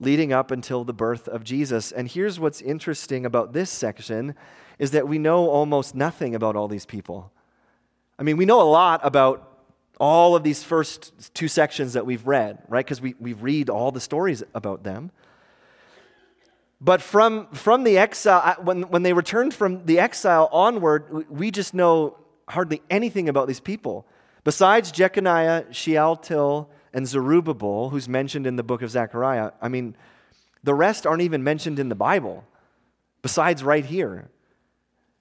leading 0.00 0.32
up 0.32 0.50
until 0.50 0.82
the 0.84 0.94
birth 0.94 1.28
of 1.28 1.44
Jesus. 1.44 1.92
And 1.92 2.08
here's 2.08 2.40
what's 2.40 2.62
interesting 2.62 3.26
about 3.26 3.52
this 3.52 3.70
section 3.70 4.34
is 4.78 4.92
that 4.92 5.06
we 5.06 5.18
know 5.18 5.50
almost 5.50 5.94
nothing 5.94 6.34
about 6.34 6.56
all 6.56 6.68
these 6.68 6.86
people. 6.86 7.30
I 8.18 8.22
mean, 8.22 8.38
we 8.38 8.46
know 8.46 8.62
a 8.62 8.70
lot 8.70 9.00
about 9.02 9.46
all 10.00 10.34
of 10.34 10.42
these 10.42 10.62
first 10.62 11.34
two 11.34 11.48
sections 11.48 11.92
that 11.92 12.06
we've 12.06 12.26
read, 12.26 12.62
right? 12.66 12.84
Because 12.84 13.02
we, 13.02 13.14
we 13.20 13.34
read 13.34 13.68
all 13.68 13.92
the 13.92 14.00
stories 14.00 14.42
about 14.54 14.82
them. 14.82 15.10
But 16.80 17.02
from, 17.02 17.46
from 17.48 17.84
the 17.84 17.98
exile, 17.98 18.56
when, 18.62 18.84
when 18.84 19.02
they 19.02 19.12
returned 19.12 19.52
from 19.52 19.84
the 19.84 19.98
exile 19.98 20.48
onward, 20.50 21.26
we 21.28 21.50
just 21.50 21.74
know 21.74 22.16
hardly 22.50 22.82
anything 22.90 23.28
about 23.28 23.48
these 23.48 23.60
people. 23.60 24.06
Besides 24.44 24.92
Jeconiah, 24.92 25.66
Shealtiel, 25.72 26.70
and 26.92 27.06
Zerubbabel, 27.06 27.90
who's 27.90 28.08
mentioned 28.08 28.46
in 28.46 28.56
the 28.56 28.62
book 28.62 28.82
of 28.82 28.90
Zechariah, 28.90 29.52
I 29.60 29.68
mean, 29.68 29.96
the 30.62 30.74
rest 30.74 31.06
aren't 31.06 31.22
even 31.22 31.42
mentioned 31.44 31.78
in 31.78 31.88
the 31.88 31.94
Bible, 31.94 32.44
besides 33.22 33.62
right 33.62 33.84
here. 33.84 34.28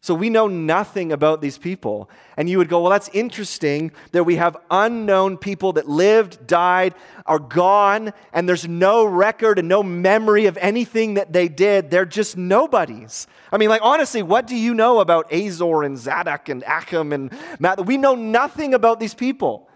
So 0.02 0.16
we 0.16 0.30
know 0.30 0.48
nothing 0.48 1.12
about 1.12 1.42
these 1.42 1.58
people. 1.58 2.10
And 2.38 2.50
you 2.50 2.58
would 2.58 2.70
go, 2.70 2.82
well, 2.82 2.92
that's 2.92 3.10
interesting 3.10 3.92
that 4.14 4.24
we 4.24 4.38
have 4.38 4.56
unknown 4.72 5.38
people 5.38 5.74
that 5.74 5.90
lived, 5.90 6.48
died, 6.48 6.96
are 7.26 7.40
gone, 7.40 8.14
and 8.32 8.48
there's 8.48 8.66
no 8.66 9.04
record 9.04 9.60
and 9.60 9.68
no 9.68 9.84
memory 9.84 10.46
of 10.46 10.58
anything 10.58 11.16
that 11.16 11.34
they 11.34 11.50
did. 11.50 11.92
They're 11.92 12.06
just 12.06 12.38
nobodies. 12.38 13.28
I 13.52 13.58
mean, 13.58 13.68
like, 13.68 13.82
honestly, 13.84 14.24
what 14.24 14.48
do 14.48 14.56
you 14.56 14.74
know 14.74 15.02
about 15.02 15.34
Azor 15.34 15.84
and 15.84 15.98
Zadok 15.98 16.48
and 16.48 16.64
Achim 16.64 17.12
and 17.12 17.30
Matt? 17.60 17.86
We 17.86 17.98
know 17.98 18.16
nothing 18.16 18.74
about 18.74 19.02
these 19.02 19.14
people 19.14 19.70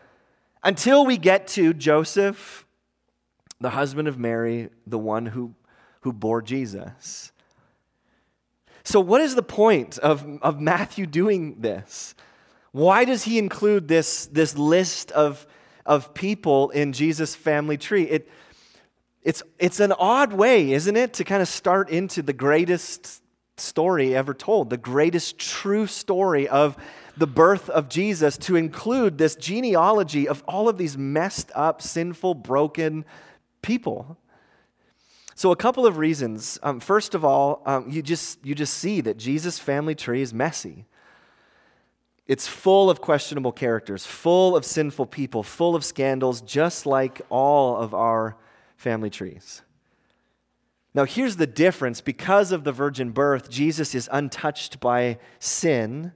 until 0.64 1.06
we 1.06 1.18
get 1.18 1.48
to 1.50 1.74
Joseph, 1.74 2.66
the 3.60 3.72
husband 3.72 4.08
of 4.08 4.18
Mary, 4.18 4.70
the 4.88 4.98
one 4.98 5.26
who, 5.26 5.54
who 6.02 6.14
bore 6.14 6.42
Jesus. 6.42 7.33
So, 8.84 9.00
what 9.00 9.22
is 9.22 9.36
the 9.36 9.44
point 9.44 9.98
of, 10.00 10.26
of 10.42 10.60
Matthew 10.60 11.06
doing 11.06 11.62
this? 11.62 12.16
Why 12.72 13.06
does 13.06 13.24
he 13.24 13.38
include 13.38 13.88
this, 13.88 14.26
this 14.26 14.58
list 14.58 15.12
of, 15.12 15.46
of 15.86 16.14
people 16.14 16.70
in 16.72 16.92
Jesus' 16.92 17.36
family 17.36 17.78
tree? 17.78 18.04
It, 18.04 18.30
it's, 19.22 19.42
it's 19.58 19.80
an 19.80 19.94
odd 19.94 20.34
way, 20.34 20.74
isn't 20.74 20.96
it, 20.96 21.14
to 21.14 21.24
kind 21.24 21.42
of 21.42 21.48
start 21.48 21.90
into 21.90 22.22
the 22.22 22.34
greatest 22.34 23.22
story 23.58 24.16
ever 24.16 24.34
told, 24.34 24.70
the 24.70 24.78
greatest 24.78 25.38
true 25.38 25.88
story 25.88 26.48
of 26.48 26.76
the 27.16 27.28
birth 27.28 27.70
of 27.70 27.88
Jesus, 27.88 28.38
to 28.40 28.56
include 28.56 29.18
this 29.18 29.36
genealogy 29.36 30.28
of 30.28 30.44
all 30.48 30.68
of 30.68 30.78
these 30.78 30.98
messed 30.98 31.52
up, 31.56 31.82
sinful, 31.82 32.34
broken 32.34 33.06
people. 33.62 34.18
So, 35.36 35.52
a 35.52 35.56
couple 35.56 35.86
of 35.86 35.98
reasons. 35.98 36.60
Um, 36.62 36.80
first 36.80 37.16
of 37.16 37.26
all, 37.26 37.62
um, 37.66 37.90
you, 37.90 38.02
just, 38.02 38.46
you 38.46 38.54
just 38.54 38.76
see 38.76 39.02
that 39.02 39.18
Jesus' 39.18 39.60
family 39.60 39.96
tree 39.96 40.22
is 40.22 40.34
messy. 40.34 40.86
It's 42.28 42.48
full 42.48 42.90
of 42.90 43.02
questionable 43.02 43.52
characters, 43.52 44.06
full 44.06 44.56
of 44.56 44.64
sinful 44.64 45.08
people, 45.08 45.44
full 45.44 45.76
of 45.76 45.84
scandals, 45.84 46.42
just 46.42 46.86
like 46.86 47.22
all 47.30 47.78
of 47.78 47.94
our 47.94 48.38
family 48.78 49.10
trees. 49.10 49.62
Now, 50.94 51.06
here's 51.06 51.38
the 51.38 51.48
difference 51.48 52.02
because 52.02 52.52
of 52.52 52.64
the 52.64 52.72
virgin 52.72 53.10
birth, 53.10 53.50
Jesus 53.50 53.96
is 53.96 54.08
untouched 54.12 54.80
by 54.80 55.18
sin, 55.40 56.14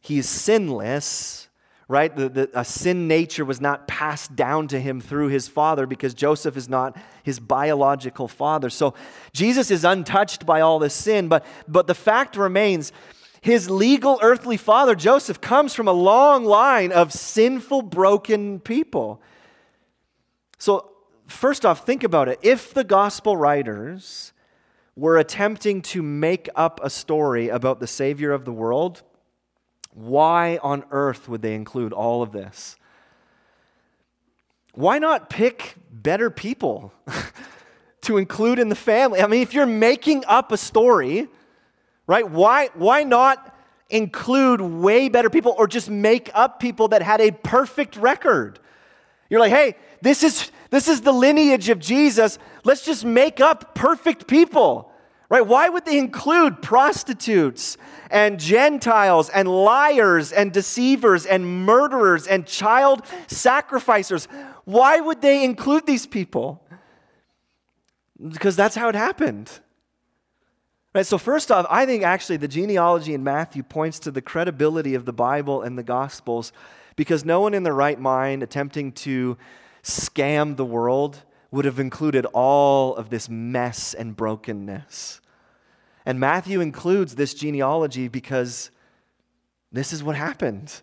he's 0.00 0.28
sinless 0.28 1.47
right? 1.88 2.14
The, 2.14 2.28
the, 2.28 2.50
a 2.52 2.64
sin 2.64 3.08
nature 3.08 3.46
was 3.46 3.62
not 3.62 3.88
passed 3.88 4.36
down 4.36 4.68
to 4.68 4.78
him 4.78 5.00
through 5.00 5.28
his 5.28 5.48
father 5.48 5.86
because 5.86 6.12
Joseph 6.12 6.56
is 6.56 6.68
not 6.68 6.96
his 7.22 7.40
biological 7.40 8.28
father. 8.28 8.68
So 8.68 8.92
Jesus 9.32 9.70
is 9.70 9.84
untouched 9.84 10.44
by 10.44 10.60
all 10.60 10.78
this 10.78 10.92
sin, 10.92 11.28
but, 11.28 11.46
but 11.66 11.86
the 11.86 11.94
fact 11.94 12.36
remains 12.36 12.92
his 13.40 13.70
legal 13.70 14.18
earthly 14.20 14.56
father, 14.56 14.94
Joseph, 14.94 15.40
comes 15.40 15.74
from 15.74 15.88
a 15.88 15.92
long 15.92 16.44
line 16.44 16.92
of 16.92 17.12
sinful, 17.12 17.82
broken 17.82 18.60
people. 18.60 19.22
So, 20.58 20.90
first 21.26 21.64
off, 21.64 21.86
think 21.86 22.02
about 22.02 22.28
it. 22.28 22.40
If 22.42 22.74
the 22.74 22.82
gospel 22.84 23.36
writers 23.36 24.32
were 24.96 25.16
attempting 25.16 25.80
to 25.80 26.02
make 26.02 26.48
up 26.56 26.80
a 26.82 26.90
story 26.90 27.48
about 27.48 27.78
the 27.78 27.86
Savior 27.86 28.32
of 28.32 28.44
the 28.44 28.52
world, 28.52 29.04
why 29.98 30.58
on 30.62 30.84
earth 30.90 31.28
would 31.28 31.42
they 31.42 31.54
include 31.54 31.92
all 31.92 32.22
of 32.22 32.32
this? 32.32 32.76
why 34.78 35.00
not 35.00 35.28
pick 35.28 35.74
better 35.90 36.30
people 36.30 36.92
to 38.02 38.16
include 38.16 38.60
in 38.60 38.68
the 38.68 38.76
family? 38.76 39.20
I 39.20 39.26
mean, 39.26 39.42
if 39.42 39.52
you're 39.52 39.66
making 39.66 40.22
up 40.28 40.52
a 40.52 40.56
story, 40.56 41.26
right, 42.06 42.28
why, 42.30 42.68
why 42.74 43.02
not 43.02 43.56
include 43.90 44.60
way 44.60 45.08
better 45.08 45.30
people 45.30 45.52
or 45.58 45.66
just 45.66 45.90
make 45.90 46.30
up 46.32 46.60
people 46.60 46.86
that 46.88 47.02
had 47.02 47.20
a 47.20 47.32
perfect 47.32 47.96
record? 47.96 48.60
You're 49.28 49.40
like, 49.40 49.50
hey, 49.50 49.74
this 50.00 50.22
is, 50.22 50.52
this 50.70 50.86
is 50.86 51.00
the 51.00 51.12
lineage 51.12 51.70
of 51.70 51.80
Jesus. 51.80 52.38
Let's 52.62 52.84
just 52.84 53.04
make 53.04 53.40
up 53.40 53.74
perfect 53.74 54.28
people. 54.28 54.87
Right? 55.30 55.46
Why 55.46 55.68
would 55.68 55.84
they 55.84 55.98
include 55.98 56.62
prostitutes 56.62 57.76
and 58.10 58.40
Gentiles 58.40 59.28
and 59.28 59.46
liars 59.46 60.32
and 60.32 60.52
deceivers 60.52 61.26
and 61.26 61.66
murderers 61.66 62.26
and 62.26 62.46
child 62.46 63.02
sacrificers? 63.26 64.26
Why 64.64 65.00
would 65.00 65.20
they 65.20 65.44
include 65.44 65.84
these 65.84 66.06
people? 66.06 66.66
Because 68.26 68.56
that's 68.56 68.74
how 68.74 68.88
it 68.88 68.94
happened. 68.94 69.50
Right, 70.94 71.06
so 71.06 71.18
first 71.18 71.52
off, 71.52 71.66
I 71.68 71.84
think 71.84 72.02
actually 72.02 72.38
the 72.38 72.48
genealogy 72.48 73.12
in 73.12 73.22
Matthew 73.22 73.62
points 73.62 73.98
to 74.00 74.10
the 74.10 74.22
credibility 74.22 74.94
of 74.94 75.04
the 75.04 75.12
Bible 75.12 75.60
and 75.60 75.76
the 75.76 75.82
Gospels 75.82 76.52
because 76.96 77.24
no 77.24 77.40
one 77.40 77.52
in 77.52 77.62
their 77.62 77.74
right 77.74 78.00
mind 78.00 78.42
attempting 78.42 78.92
to 78.92 79.36
scam 79.82 80.56
the 80.56 80.64
world 80.64 81.22
would 81.50 81.64
have 81.64 81.78
included 81.78 82.26
all 82.26 82.94
of 82.96 83.10
this 83.10 83.28
mess 83.28 83.94
and 83.94 84.16
brokenness. 84.16 85.20
And 86.04 86.20
Matthew 86.20 86.60
includes 86.60 87.14
this 87.14 87.34
genealogy 87.34 88.08
because 88.08 88.70
this 89.72 89.92
is 89.92 90.02
what 90.02 90.16
happened. 90.16 90.82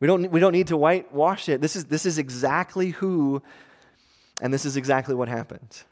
We 0.00 0.06
don't, 0.06 0.30
we 0.30 0.40
don't 0.40 0.52
need 0.52 0.68
to 0.68 0.76
whitewash 0.76 1.48
it. 1.48 1.60
This 1.60 1.74
is, 1.74 1.86
this 1.86 2.06
is 2.06 2.18
exactly 2.18 2.90
who, 2.90 3.42
and 4.40 4.52
this 4.52 4.64
is 4.64 4.76
exactly 4.76 5.14
what 5.14 5.28
happened. 5.28 5.82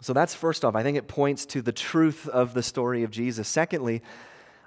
So 0.00 0.12
that's 0.12 0.34
first 0.34 0.64
off. 0.64 0.74
I 0.74 0.82
think 0.82 0.96
it 0.96 1.08
points 1.08 1.46
to 1.46 1.62
the 1.62 1.72
truth 1.72 2.28
of 2.28 2.54
the 2.54 2.62
story 2.62 3.02
of 3.02 3.10
Jesus. 3.10 3.48
Secondly, 3.48 4.02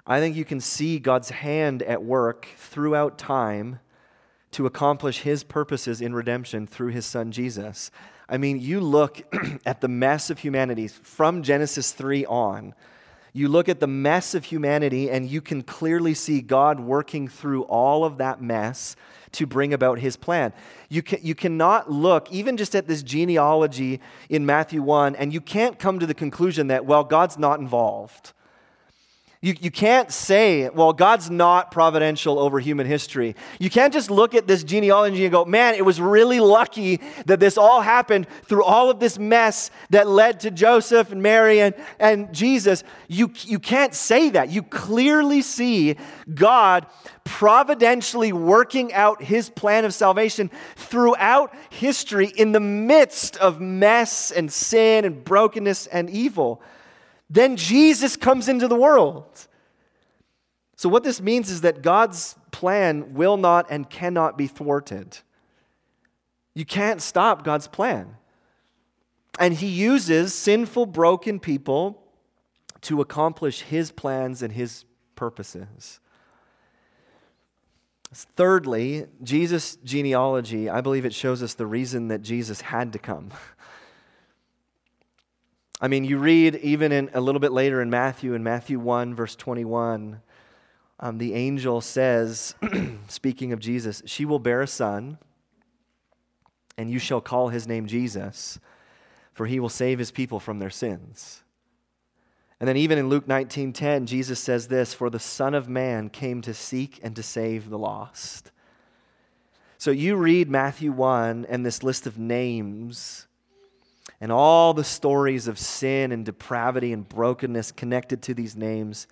I 0.06 0.20
think 0.20 0.36
you 0.36 0.44
can 0.44 0.60
see 0.60 0.98
God's 0.98 1.30
hand 1.30 1.82
at 1.82 2.02
work 2.02 2.48
throughout 2.56 3.18
time 3.18 3.80
to 4.52 4.66
accomplish 4.66 5.20
his 5.20 5.42
purposes 5.42 6.00
in 6.00 6.14
redemption 6.14 6.66
through 6.66 6.90
his 6.90 7.06
son 7.06 7.32
Jesus. 7.32 7.90
I 8.28 8.38
mean, 8.38 8.58
you 8.58 8.80
look 8.80 9.22
at 9.66 9.80
the 9.80 9.88
mess 9.88 10.30
of 10.30 10.38
humanity 10.38 10.88
from 10.88 11.42
Genesis 11.42 11.92
3 11.92 12.24
on. 12.26 12.74
You 13.32 13.48
look 13.48 13.68
at 13.68 13.80
the 13.80 13.88
mess 13.88 14.34
of 14.34 14.44
humanity, 14.44 15.10
and 15.10 15.28
you 15.28 15.40
can 15.40 15.62
clearly 15.62 16.14
see 16.14 16.40
God 16.40 16.78
working 16.78 17.26
through 17.26 17.64
all 17.64 18.04
of 18.04 18.18
that 18.18 18.40
mess 18.40 18.94
to 19.32 19.44
bring 19.44 19.74
about 19.74 19.98
his 19.98 20.16
plan. 20.16 20.52
You, 20.88 21.02
can, 21.02 21.18
you 21.20 21.34
cannot 21.34 21.90
look 21.90 22.30
even 22.30 22.56
just 22.56 22.76
at 22.76 22.86
this 22.86 23.02
genealogy 23.02 24.00
in 24.28 24.46
Matthew 24.46 24.82
1, 24.82 25.16
and 25.16 25.32
you 25.32 25.40
can't 25.40 25.80
come 25.80 25.98
to 25.98 26.06
the 26.06 26.14
conclusion 26.14 26.68
that, 26.68 26.86
well, 26.86 27.02
God's 27.02 27.36
not 27.36 27.58
involved. 27.58 28.32
You, 29.44 29.54
you 29.60 29.70
can't 29.70 30.10
say, 30.10 30.70
well, 30.70 30.94
God's 30.94 31.28
not 31.28 31.70
providential 31.70 32.38
over 32.38 32.60
human 32.60 32.86
history. 32.86 33.36
You 33.58 33.68
can't 33.68 33.92
just 33.92 34.10
look 34.10 34.34
at 34.34 34.46
this 34.46 34.64
genealogy 34.64 35.22
and 35.26 35.30
go, 35.30 35.44
man, 35.44 35.74
it 35.74 35.84
was 35.84 36.00
really 36.00 36.40
lucky 36.40 36.98
that 37.26 37.40
this 37.40 37.58
all 37.58 37.82
happened 37.82 38.26
through 38.44 38.64
all 38.64 38.88
of 38.88 39.00
this 39.00 39.18
mess 39.18 39.70
that 39.90 40.08
led 40.08 40.40
to 40.40 40.50
Joseph 40.50 41.12
and 41.12 41.22
Mary 41.22 41.60
and, 41.60 41.74
and 42.00 42.32
Jesus. 42.32 42.84
You, 43.06 43.34
you 43.42 43.58
can't 43.58 43.92
say 43.92 44.30
that. 44.30 44.48
You 44.48 44.62
clearly 44.62 45.42
see 45.42 45.96
God 46.34 46.86
providentially 47.24 48.32
working 48.32 48.94
out 48.94 49.22
his 49.22 49.50
plan 49.50 49.84
of 49.84 49.92
salvation 49.92 50.50
throughout 50.74 51.54
history 51.68 52.28
in 52.28 52.52
the 52.52 52.60
midst 52.60 53.36
of 53.36 53.60
mess 53.60 54.30
and 54.30 54.50
sin 54.50 55.04
and 55.04 55.22
brokenness 55.22 55.86
and 55.88 56.08
evil. 56.08 56.62
Then 57.34 57.56
Jesus 57.56 58.16
comes 58.16 58.48
into 58.48 58.68
the 58.68 58.76
world. 58.76 59.48
So, 60.76 60.88
what 60.88 61.02
this 61.02 61.20
means 61.20 61.50
is 61.50 61.62
that 61.62 61.82
God's 61.82 62.36
plan 62.52 63.12
will 63.14 63.36
not 63.36 63.66
and 63.70 63.90
cannot 63.90 64.38
be 64.38 64.46
thwarted. 64.46 65.18
You 66.54 66.64
can't 66.64 67.02
stop 67.02 67.42
God's 67.42 67.66
plan. 67.66 68.18
And 69.40 69.54
He 69.54 69.66
uses 69.66 70.32
sinful, 70.32 70.86
broken 70.86 71.40
people 71.40 72.04
to 72.82 73.00
accomplish 73.00 73.62
His 73.62 73.90
plans 73.90 74.40
and 74.40 74.52
His 74.52 74.84
purposes. 75.16 75.98
Thirdly, 78.12 79.06
Jesus' 79.24 79.74
genealogy, 79.82 80.70
I 80.70 80.80
believe 80.82 81.04
it 81.04 81.12
shows 81.12 81.42
us 81.42 81.54
the 81.54 81.66
reason 81.66 82.06
that 82.08 82.22
Jesus 82.22 82.60
had 82.60 82.92
to 82.92 83.00
come. 83.00 83.30
I 85.80 85.88
mean, 85.88 86.04
you 86.04 86.18
read 86.18 86.56
even 86.56 86.92
in, 86.92 87.10
a 87.14 87.20
little 87.20 87.40
bit 87.40 87.52
later 87.52 87.82
in 87.82 87.90
Matthew, 87.90 88.34
in 88.34 88.42
Matthew 88.42 88.78
1, 88.78 89.14
verse 89.14 89.34
21, 89.34 90.20
um, 91.00 91.18
the 91.18 91.34
angel 91.34 91.80
says, 91.80 92.54
speaking 93.08 93.52
of 93.52 93.58
Jesus, 93.58 94.02
she 94.06 94.24
will 94.24 94.38
bear 94.38 94.62
a 94.62 94.66
son, 94.66 95.18
and 96.78 96.90
you 96.90 96.98
shall 96.98 97.20
call 97.20 97.48
his 97.48 97.66
name 97.66 97.86
Jesus, 97.86 98.58
for 99.32 99.46
he 99.46 99.58
will 99.58 99.68
save 99.68 99.98
his 99.98 100.10
people 100.10 100.38
from 100.38 100.60
their 100.60 100.70
sins. 100.70 101.42
And 102.60 102.68
then 102.68 102.76
even 102.76 102.98
in 102.98 103.08
Luke 103.08 103.26
19:10, 103.26 104.06
Jesus 104.06 104.38
says 104.38 104.68
this, 104.68 104.94
for 104.94 105.10
the 105.10 105.18
Son 105.18 105.54
of 105.54 105.68
Man 105.68 106.08
came 106.08 106.40
to 106.42 106.54
seek 106.54 107.00
and 107.02 107.14
to 107.16 107.22
save 107.22 107.68
the 107.68 107.78
lost. 107.78 108.52
So 109.76 109.90
you 109.90 110.16
read 110.16 110.48
Matthew 110.48 110.92
1 110.92 111.46
and 111.48 111.66
this 111.66 111.82
list 111.82 112.06
of 112.06 112.16
names 112.16 113.26
and 114.24 114.32
all 114.32 114.72
the 114.72 114.82
stories 114.82 115.48
of 115.48 115.58
sin 115.58 116.10
and 116.10 116.24
depravity 116.24 116.94
and 116.94 117.06
brokenness 117.06 117.70
connected 117.70 118.22
to 118.22 118.32
these 118.32 118.56
names. 118.56 119.06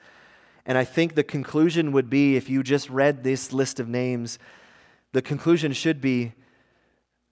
And 0.64 0.78
I 0.78 0.84
think 0.84 1.14
the 1.14 1.22
conclusion 1.22 1.92
would 1.92 2.08
be 2.08 2.34
if 2.36 2.48
you 2.48 2.62
just 2.62 2.88
read 2.88 3.22
this 3.22 3.52
list 3.52 3.78
of 3.78 3.90
names, 3.90 4.38
the 5.12 5.20
conclusion 5.20 5.74
should 5.74 6.00
be 6.00 6.32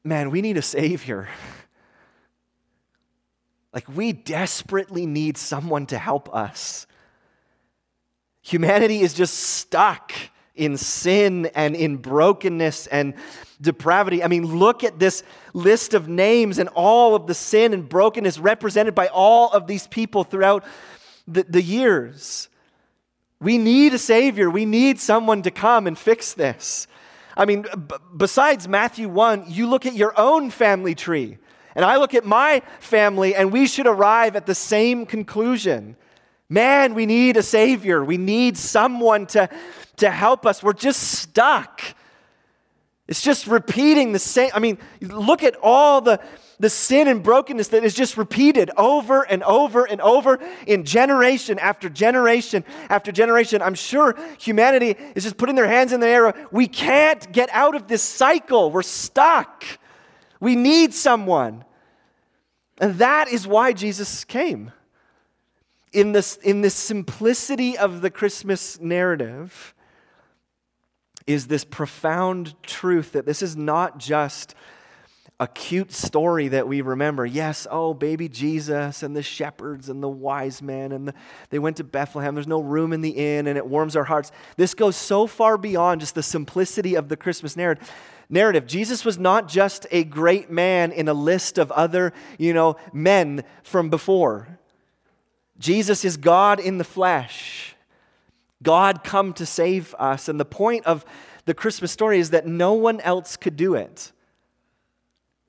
man, 0.05 0.31
we 0.31 0.43
need 0.43 0.59
a 0.59 0.63
Savior. 0.63 1.31
like, 3.73 3.89
we 3.89 4.13
desperately 4.13 5.07
need 5.07 5.39
someone 5.39 5.87
to 5.87 5.97
help 5.97 6.29
us. 6.35 6.87
Humanity 8.43 9.01
is 9.01 9.15
just 9.15 9.33
stuck 9.39 10.13
in 10.55 10.77
sin 10.77 11.47
and 11.55 11.75
in 11.75 11.97
brokenness 11.97 12.87
and 12.89 13.15
depravity. 13.61 14.23
I 14.23 14.29
mean, 14.29 14.59
look 14.59 14.85
at 14.85 14.99
this 14.99 15.23
list 15.53 15.95
of 15.95 16.09
names 16.09 16.59
and 16.59 16.69
all 16.71 17.15
of 17.15 17.27
the 17.27 17.35
sin 17.35 17.73
and 17.73 17.89
brokenness 17.89 18.39
represented 18.39 18.95
by 18.95 19.09
all 19.09 19.51
of 19.51 19.67
these 19.67 19.87
people 19.87 20.25
throughout 20.25 20.65
the, 21.27 21.45
the 21.45 21.63
years. 21.63 22.49
We 23.41 23.59
need 23.59 23.95
a 23.95 23.99
Savior. 23.99 24.51
We 24.51 24.65
need 24.65 24.99
someone 24.99 25.43
to 25.43 25.51
come 25.51 25.87
and 25.87 25.99
fix 25.99 26.35
this. 26.35 26.87
I 27.37 27.47
mean, 27.47 27.63
b- 27.63 27.97
besides 28.17 28.69
Matthew 28.69 29.09
1, 29.09 29.45
you 29.49 29.67
look 29.67 29.87
at 29.87 29.95
your 29.95 30.19
own 30.19 30.51
family 30.51 30.95
tree. 30.95 31.39
And 31.75 31.85
I 31.85 31.97
look 31.97 32.15
at 32.15 32.25
my 32.25 32.63
family, 32.81 33.35
and 33.35 33.53
we 33.53 33.67
should 33.67 33.87
arrive 33.87 34.37
at 34.37 34.47
the 34.47 34.55
same 34.55 35.07
conclusion. 35.07 35.97
Man, 36.53 36.95
we 36.95 37.07
need 37.07 37.37
a 37.37 37.45
Savior. 37.45 38.05
We 38.05 38.19
need 38.19 38.59
someone 38.59 39.27
to, 39.29 39.49
to 39.99 40.11
help 40.11 40.45
us. 40.45 40.65
We're 40.65 40.73
just 40.73 41.01
stuck. 41.01 41.81
It's 43.07 43.23
just 43.23 43.47
repeating 43.47 44.11
the 44.11 44.19
same. 44.19 44.51
I 44.53 44.59
mean, 44.59 44.77
look 45.01 45.45
at 45.45 45.55
all 45.63 46.01
the, 46.01 46.21
the 46.59 46.69
sin 46.69 47.07
and 47.07 47.23
brokenness 47.23 47.69
that 47.69 47.85
is 47.85 47.95
just 47.95 48.17
repeated 48.17 48.73
over 48.77 49.23
and 49.23 49.45
over 49.45 49.85
and 49.85 50.01
over 50.01 50.41
in 50.67 50.85
generation 50.85 51.61
after 51.61 51.89
generation 51.89 52.65
after 52.89 53.13
generation. 53.13 53.63
I'm 53.63 53.75
sure 53.77 54.17
humanity 54.41 54.97
is 55.15 55.23
just 55.23 55.37
putting 55.37 55.55
their 55.55 55.69
hands 55.69 55.93
in 55.93 56.01
the 56.01 56.09
air. 56.09 56.35
We 56.51 56.67
can't 56.67 57.31
get 57.33 57.49
out 57.53 57.77
of 57.77 57.87
this 57.87 58.03
cycle. 58.03 58.73
We're 58.73 58.83
stuck. 58.83 59.65
We 60.41 60.57
need 60.57 60.95
someone. 60.95 61.65
And 62.81 62.97
that 62.97 63.29
is 63.29 63.47
why 63.47 63.73
Jesus 63.73 64.25
came. 64.25 64.73
In 65.93 66.13
this, 66.13 66.37
in 66.37 66.61
this 66.61 66.75
simplicity 66.75 67.77
of 67.77 68.01
the 68.01 68.11
Christmas 68.11 68.81
narrative, 68.81 69.75
is 71.27 71.47
this 71.47 71.65
profound 71.65 72.61
truth 72.63 73.13
that 73.13 73.27
this 73.27 73.43
is 73.43 73.57
not 73.57 73.99
just 73.99 74.55
a 75.41 75.49
cute 75.49 75.91
story 75.91 76.49
that 76.49 76.69
we 76.69 76.83
remember. 76.83 77.25
Yes, 77.25 77.67
oh, 77.71 77.95
baby 77.95 78.29
Jesus 78.29 79.03
and 79.03 79.17
the 79.17 79.23
shepherds 79.23 79.89
and 79.89 80.03
the 80.03 80.09
wise 80.09 80.61
men, 80.61 80.93
and 80.93 81.09
the, 81.09 81.15
they 81.49 81.59
went 81.59 81.79
to 81.79 81.85
Bethlehem. 81.85 82.35
There's 82.35 82.47
no 82.47 82.61
room 82.61 82.93
in 82.93 83.01
the 83.01 83.11
inn, 83.11 83.47
and 83.47 83.57
it 83.57 83.67
warms 83.67 83.97
our 83.97 84.05
hearts. 84.05 84.33
This 84.57 84.75
goes 84.75 84.97
so 84.97 85.27
far 85.27 85.57
beyond 85.57 86.03
just 86.03 86.15
the 86.15 86.23
simplicity 86.23 86.95
of 86.95 87.09
the 87.09 87.17
Christmas 87.17 87.57
narrative. 87.57 87.91
Narrative. 88.29 88.67
Jesus 88.67 89.05
was 89.05 89.19
not 89.19 89.49
just 89.49 89.87
a 89.91 90.05
great 90.05 90.51
man 90.51 90.93
in 90.93 91.09
a 91.09 91.15
list 91.15 91.57
of 91.57 91.73
other, 91.73 92.13
you 92.39 92.53
know, 92.53 92.77
men 92.93 93.43
from 93.63 93.89
before. 93.89 94.60
Jesus 95.61 96.05
is 96.05 96.17
God 96.17 96.59
in 96.59 96.79
the 96.79 96.85
flesh. 96.85 97.77
God 98.63 99.05
come 99.05 99.33
to 99.35 99.47
save 99.47 99.95
us. 99.99 100.29
And 100.29 100.41
the 100.41 100.45
point 100.45 100.87
of 100.87 101.05
the 101.45 101.55
Christmas 101.55 101.93
story 101.93 102.19
is 102.19 102.31
that 102.31 102.47
no 102.47 102.73
one 102.73 103.01
else 103.01 103.37
could 103.37 103.57
do 103.57 103.75
it. 103.75 104.11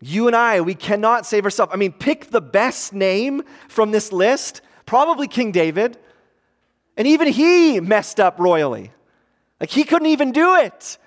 You 0.02 0.28
and 0.28 0.36
I, 0.36 0.62
we 0.62 0.76
cannot 0.76 1.26
save 1.26 1.46
ourselves. 1.46 1.72
I 1.74 1.78
mean, 1.78 1.94
pick 1.94 2.28
the 2.28 2.42
best 2.42 2.94
name 2.94 3.44
from 3.68 3.92
this 3.92 4.12
list, 4.12 4.62
probably 4.86 5.28
King 5.28 5.52
David. 5.52 5.98
And 6.98 7.08
even 7.08 7.28
he 7.30 7.80
messed 7.80 8.20
up 8.20 8.40
royally. 8.40 8.92
Like 9.60 9.70
he 9.70 9.84
couldn't 9.84 10.08
even 10.08 10.32
do 10.32 10.56
it. 10.56 10.98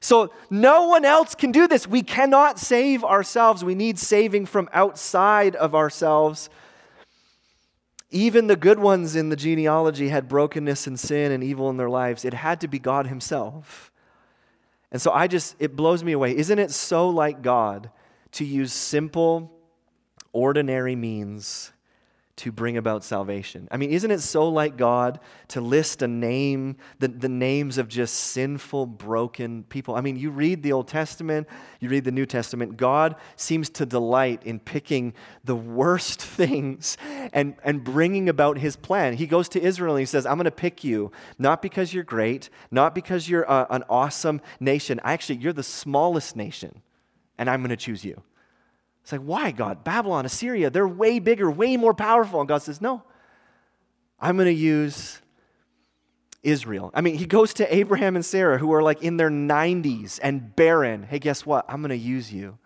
So 0.00 0.32
no 0.48 0.88
one 0.88 1.04
else 1.04 1.34
can 1.34 1.52
do 1.52 1.68
this. 1.68 1.86
We 1.86 2.02
cannot 2.02 2.58
save 2.58 3.04
ourselves. 3.04 3.62
We 3.62 3.74
need 3.74 3.98
saving 3.98 4.46
from 4.46 4.68
outside 4.72 5.54
of 5.56 5.74
ourselves. 5.74 6.50
Even 8.10 8.48
the 8.48 8.56
good 8.56 8.78
ones 8.78 9.14
in 9.14 9.28
the 9.28 9.36
genealogy 9.36 10.08
had 10.08 10.28
brokenness 10.28 10.86
and 10.86 10.98
sin 10.98 11.30
and 11.30 11.44
evil 11.44 11.70
in 11.70 11.76
their 11.76 11.88
lives. 11.88 12.24
It 12.24 12.34
had 12.34 12.60
to 12.62 12.68
be 12.68 12.78
God 12.78 13.06
Himself. 13.06 13.92
And 14.90 15.00
so 15.00 15.12
I 15.12 15.28
just, 15.28 15.54
it 15.58 15.76
blows 15.76 16.02
me 16.02 16.12
away. 16.12 16.36
Isn't 16.36 16.58
it 16.58 16.72
so 16.72 17.08
like 17.08 17.42
God 17.42 17.90
to 18.32 18.44
use 18.44 18.72
simple, 18.72 19.52
ordinary 20.32 20.96
means 20.96 21.72
to 22.40 22.50
bring 22.50 22.78
about 22.78 23.04
salvation. 23.04 23.68
I 23.70 23.76
mean, 23.76 23.90
isn't 23.90 24.10
it 24.10 24.20
so 24.20 24.48
like 24.48 24.78
God 24.78 25.20
to 25.48 25.60
list 25.60 26.00
a 26.00 26.08
name, 26.08 26.76
the, 26.98 27.08
the 27.08 27.28
names 27.28 27.76
of 27.76 27.86
just 27.86 28.14
sinful, 28.14 28.86
broken 28.86 29.64
people? 29.64 29.94
I 29.94 30.00
mean, 30.00 30.16
you 30.16 30.30
read 30.30 30.62
the 30.62 30.72
Old 30.72 30.88
Testament, 30.88 31.46
you 31.80 31.90
read 31.90 32.04
the 32.04 32.10
New 32.10 32.24
Testament, 32.24 32.78
God 32.78 33.16
seems 33.36 33.68
to 33.70 33.84
delight 33.84 34.42
in 34.44 34.58
picking 34.58 35.12
the 35.44 35.54
worst 35.54 36.22
things 36.40 36.96
and, 37.34 37.56
and 37.62 37.84
bringing 37.84 38.30
about 38.30 38.56
his 38.56 38.74
plan. 38.74 39.12
He 39.18 39.26
goes 39.26 39.50
to 39.50 39.60
Israel 39.60 39.96
and 39.96 40.00
he 40.00 40.06
says, 40.06 40.24
I'm 40.24 40.36
going 40.36 40.46
to 40.46 40.50
pick 40.50 40.82
you, 40.82 41.12
not 41.38 41.60
because 41.60 41.92
you're 41.92 42.04
great, 42.04 42.48
not 42.70 42.94
because 42.94 43.28
you're 43.28 43.42
a, 43.42 43.66
an 43.68 43.84
awesome 43.90 44.40
nation. 44.60 44.98
Actually, 45.04 45.40
you're 45.40 45.52
the 45.52 45.62
smallest 45.62 46.36
nation, 46.36 46.80
and 47.36 47.50
I'm 47.50 47.60
going 47.60 47.68
to 47.68 47.76
choose 47.76 48.02
you. 48.02 48.22
It's 49.10 49.18
like, 49.18 49.26
why, 49.26 49.50
God? 49.50 49.82
Babylon, 49.82 50.24
Assyria, 50.24 50.70
they're 50.70 50.86
way 50.86 51.18
bigger, 51.18 51.50
way 51.50 51.76
more 51.76 51.92
powerful. 51.92 52.38
And 52.38 52.48
God 52.48 52.62
says, 52.62 52.80
no, 52.80 53.02
I'm 54.20 54.36
going 54.36 54.46
to 54.46 54.52
use 54.52 55.20
Israel. 56.44 56.92
I 56.94 57.00
mean, 57.00 57.16
he 57.16 57.26
goes 57.26 57.52
to 57.54 57.74
Abraham 57.74 58.14
and 58.14 58.24
Sarah, 58.24 58.56
who 58.56 58.72
are 58.72 58.84
like 58.84 59.02
in 59.02 59.16
their 59.16 59.28
90s 59.28 60.20
and 60.22 60.54
barren. 60.54 61.02
Hey, 61.02 61.18
guess 61.18 61.44
what? 61.44 61.64
I'm 61.68 61.82
going 61.82 61.88
to 61.88 61.96
use 61.96 62.32
you 62.32 62.56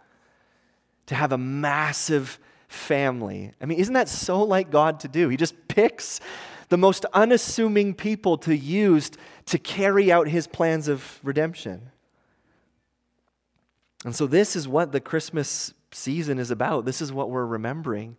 to 1.07 1.15
have 1.15 1.33
a 1.33 1.39
massive 1.39 2.39
family. 2.69 3.53
I 3.59 3.65
mean, 3.65 3.79
isn't 3.79 3.95
that 3.95 4.11
so 4.11 4.43
like 4.43 4.71
God 4.71 5.01
to 5.01 5.09
do? 5.09 5.31
He 5.31 5.39
just 5.39 5.55
picks 5.67 6.21
the 6.69 6.77
most 6.77 7.07
unassuming 7.15 7.95
people 7.95 8.37
to 8.39 8.55
use 8.55 9.11
to 9.47 9.59
carry 9.59 10.13
out 10.13 10.29
his 10.29 10.47
plans 10.47 10.89
of 10.89 11.21
redemption. 11.23 11.91
And 14.05 14.15
so, 14.15 14.27
this 14.27 14.55
is 14.55 14.69
what 14.69 14.93
the 14.93 15.01
Christmas 15.01 15.73
season 15.95 16.39
is 16.39 16.51
about. 16.51 16.85
This 16.85 17.01
is 17.01 17.13
what 17.13 17.31
we're 17.31 17.47
remembering 17.47 18.17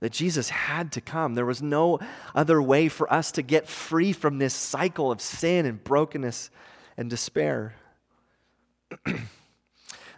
that 0.00 0.12
Jesus 0.12 0.50
had 0.50 0.92
to 0.92 1.00
come. 1.00 1.34
There 1.34 1.46
was 1.46 1.62
no 1.62 1.98
other 2.34 2.60
way 2.60 2.88
for 2.88 3.10
us 3.12 3.32
to 3.32 3.42
get 3.42 3.66
free 3.66 4.12
from 4.12 4.38
this 4.38 4.54
cycle 4.54 5.10
of 5.10 5.20
sin 5.20 5.64
and 5.64 5.82
brokenness 5.82 6.50
and 6.96 7.08
despair. 7.08 7.74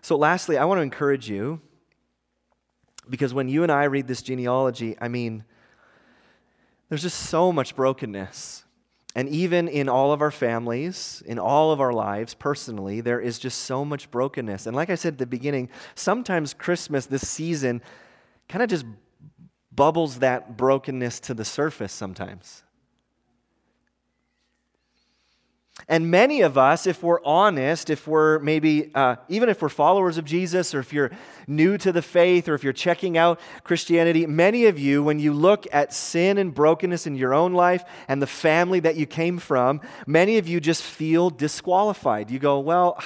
so, 0.03 0.17
lastly, 0.17 0.59
I 0.59 0.65
want 0.65 0.79
to 0.79 0.83
encourage 0.83 1.29
you 1.31 1.61
because 3.09 3.33
when 3.33 3.49
you 3.49 3.63
and 3.63 3.73
I 3.73 3.85
read 3.85 4.09
this 4.09 4.23
genealogy, 4.23 4.97
I 5.01 5.09
mean, 5.09 5.45
there's 6.89 7.03
just 7.03 7.21
so 7.29 7.53
much 7.53 7.77
brokenness. 7.77 8.65
And 9.15 9.29
even 9.29 9.69
in 9.69 9.89
all 9.89 10.13
of 10.13 10.21
our 10.21 10.31
families, 10.31 11.23
in 11.27 11.39
all 11.39 11.73
of 11.73 11.81
our 11.81 11.93
lives 11.93 12.35
personally, 12.35 13.01
there 13.01 13.21
is 13.21 13.39
just 13.39 13.61
so 13.61 13.85
much 13.85 14.11
brokenness. 14.11 14.67
And 14.67 14.77
like 14.77 14.91
I 14.91 14.95
said 14.95 15.15
at 15.15 15.19
the 15.19 15.27
beginning, 15.27 15.71
sometimes 15.95 16.55
Christmas, 16.55 17.07
this 17.07 17.27
season, 17.27 17.83
kind 18.49 18.63
of 18.63 18.69
just 18.69 18.85
bubbles 19.73 20.19
that 20.19 20.57
brokenness 20.57 21.21
to 21.21 21.35
the 21.35 21.45
surface 21.45 21.93
sometimes. 21.93 22.63
And 25.91 26.11
many 26.11 26.43
of 26.43 26.59
us, 26.59 26.87
if 26.87 27.03
we're 27.03 27.25
honest, 27.25 27.89
if 27.89 28.07
we're 28.07 28.39
maybe, 28.41 28.91
uh, 28.95 29.17
even 29.31 29.49
if 29.49 29.63
we're 29.63 29.71
followers 29.71 30.19
of 30.19 30.27
Jesus, 30.27 30.75
or 30.75 30.81
if 30.81 30.93
you're 30.93 31.11
new 31.47 31.79
to 31.79 31.93
the 31.93 32.03
faith, 32.03 32.47
or 32.47 32.55
if 32.55 32.63
you're 32.63 32.75
checking 32.75 33.17
out 33.17 33.41
Christianity, 33.65 34.27
many 34.27 34.67
of 34.67 34.79
you, 34.79 35.03
when 35.03 35.19
you 35.19 35.33
look 35.33 35.67
at 35.73 35.95
sin 35.95 36.37
and 36.37 36.55
brokenness 36.55 37.07
in 37.07 37.15
your 37.15 37.33
own 37.33 37.55
life 37.55 37.85
and 38.07 38.21
the 38.21 38.27
family 38.27 38.81
that 38.81 38.97
you 38.97 39.07
came 39.07 39.39
from, 39.39 39.81
many 40.07 40.37
of 40.37 40.47
you 40.47 40.61
just 40.61 40.83
feel 40.83 41.31
disqualified. 41.31 42.31
You 42.31 42.39
go, 42.39 42.59
Well, 42.59 43.03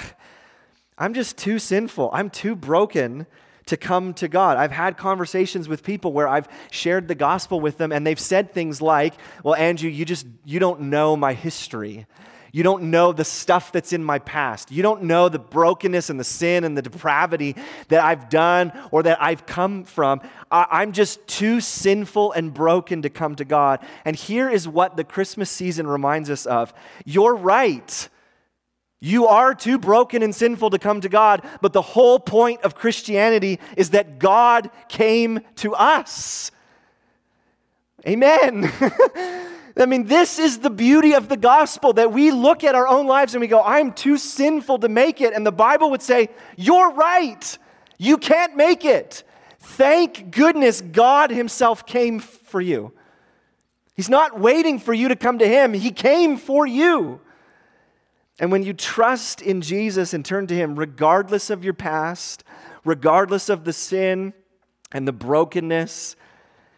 I'm 0.98 1.14
just 1.14 1.38
too 1.38 1.60
sinful. 1.60 2.10
I'm 2.12 2.30
too 2.30 2.56
broken 2.56 3.26
to 3.66 3.76
come 3.76 4.12
to 4.14 4.26
God. 4.26 4.56
I've 4.56 4.72
had 4.72 4.96
conversations 4.96 5.68
with 5.68 5.84
people 5.84 6.12
where 6.12 6.26
I've 6.26 6.48
shared 6.72 7.06
the 7.06 7.14
gospel 7.14 7.60
with 7.60 7.78
them 7.78 7.92
and 7.92 8.04
they've 8.04 8.18
said 8.18 8.52
things 8.52 8.82
like, 8.82 9.14
"Well, 9.44 9.54
Andrew, 9.54 9.88
you 9.88 10.04
just 10.04 10.26
you 10.44 10.58
don't 10.58 10.80
know 10.82 11.16
my 11.16 11.32
history." 11.32 12.06
You 12.54 12.62
don't 12.62 12.90
know 12.90 13.12
the 13.12 13.24
stuff 13.24 13.72
that's 13.72 13.94
in 13.94 14.04
my 14.04 14.18
past. 14.18 14.70
You 14.70 14.82
don't 14.82 15.04
know 15.04 15.30
the 15.30 15.38
brokenness 15.38 16.10
and 16.10 16.20
the 16.20 16.24
sin 16.24 16.64
and 16.64 16.76
the 16.76 16.82
depravity 16.82 17.56
that 17.88 18.04
I've 18.04 18.28
done 18.28 18.72
or 18.90 19.02
that 19.04 19.22
I've 19.22 19.46
come 19.46 19.84
from. 19.84 20.20
I'm 20.50 20.92
just 20.92 21.26
too 21.26 21.62
sinful 21.62 22.32
and 22.32 22.52
broken 22.52 23.02
to 23.02 23.10
come 23.10 23.36
to 23.36 23.46
God. 23.46 23.80
And 24.04 24.14
here 24.14 24.50
is 24.50 24.68
what 24.68 24.98
the 24.98 25.04
Christmas 25.04 25.50
season 25.50 25.86
reminds 25.86 26.28
us 26.28 26.44
of 26.44 26.74
you're 27.06 27.34
right. 27.34 28.08
You 29.00 29.28
are 29.28 29.54
too 29.54 29.78
broken 29.78 30.22
and 30.22 30.34
sinful 30.34 30.70
to 30.70 30.78
come 30.78 31.00
to 31.00 31.08
God, 31.08 31.42
but 31.62 31.72
the 31.72 31.80
whole 31.80 32.20
point 32.20 32.60
of 32.62 32.74
Christianity 32.74 33.60
is 33.78 33.90
that 33.90 34.18
God 34.18 34.70
came 34.88 35.40
to 35.56 35.74
us. 35.74 36.50
Amen. 38.06 38.70
I 39.76 39.86
mean, 39.86 40.04
this 40.04 40.38
is 40.38 40.58
the 40.58 40.70
beauty 40.70 41.14
of 41.14 41.28
the 41.28 41.36
gospel 41.36 41.94
that 41.94 42.12
we 42.12 42.30
look 42.30 42.62
at 42.62 42.74
our 42.74 42.86
own 42.86 43.06
lives 43.06 43.34
and 43.34 43.40
we 43.40 43.46
go, 43.46 43.62
I'm 43.62 43.92
too 43.92 44.18
sinful 44.18 44.80
to 44.80 44.88
make 44.88 45.20
it. 45.20 45.32
And 45.32 45.46
the 45.46 45.52
Bible 45.52 45.90
would 45.90 46.02
say, 46.02 46.28
You're 46.56 46.92
right. 46.92 47.58
You 47.98 48.18
can't 48.18 48.56
make 48.56 48.84
it. 48.84 49.24
Thank 49.60 50.30
goodness 50.30 50.80
God 50.80 51.30
Himself 51.30 51.86
came 51.86 52.18
for 52.18 52.60
you. 52.60 52.92
He's 53.94 54.08
not 54.08 54.38
waiting 54.38 54.78
for 54.78 54.92
you 54.92 55.08
to 55.08 55.16
come 55.16 55.38
to 55.38 55.48
Him, 55.48 55.72
He 55.72 55.90
came 55.90 56.36
for 56.36 56.66
you. 56.66 57.20
And 58.38 58.50
when 58.50 58.64
you 58.64 58.72
trust 58.72 59.40
in 59.40 59.60
Jesus 59.60 60.12
and 60.12 60.24
turn 60.24 60.46
to 60.48 60.54
Him, 60.54 60.76
regardless 60.76 61.48
of 61.48 61.64
your 61.64 61.74
past, 61.74 62.44
regardless 62.84 63.48
of 63.48 63.64
the 63.64 63.72
sin 63.72 64.32
and 64.90 65.06
the 65.06 65.12
brokenness 65.12 66.16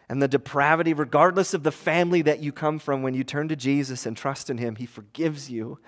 and 0.07 0.21
the 0.21 0.27
depravity, 0.27 0.93
regardless 0.93 1.53
of 1.53 1.63
the 1.63 1.71
family 1.71 2.21
that 2.21 2.39
you 2.39 2.51
come 2.51 2.79
from, 2.79 3.01
when 3.01 3.13
you 3.13 3.23
turn 3.23 3.47
to 3.47 3.55
Jesus 3.55 4.05
and 4.05 4.15
trust 4.15 4.49
in 4.49 4.57
Him, 4.57 4.75
He 4.75 4.85
forgives 4.85 5.49
you 5.49 5.79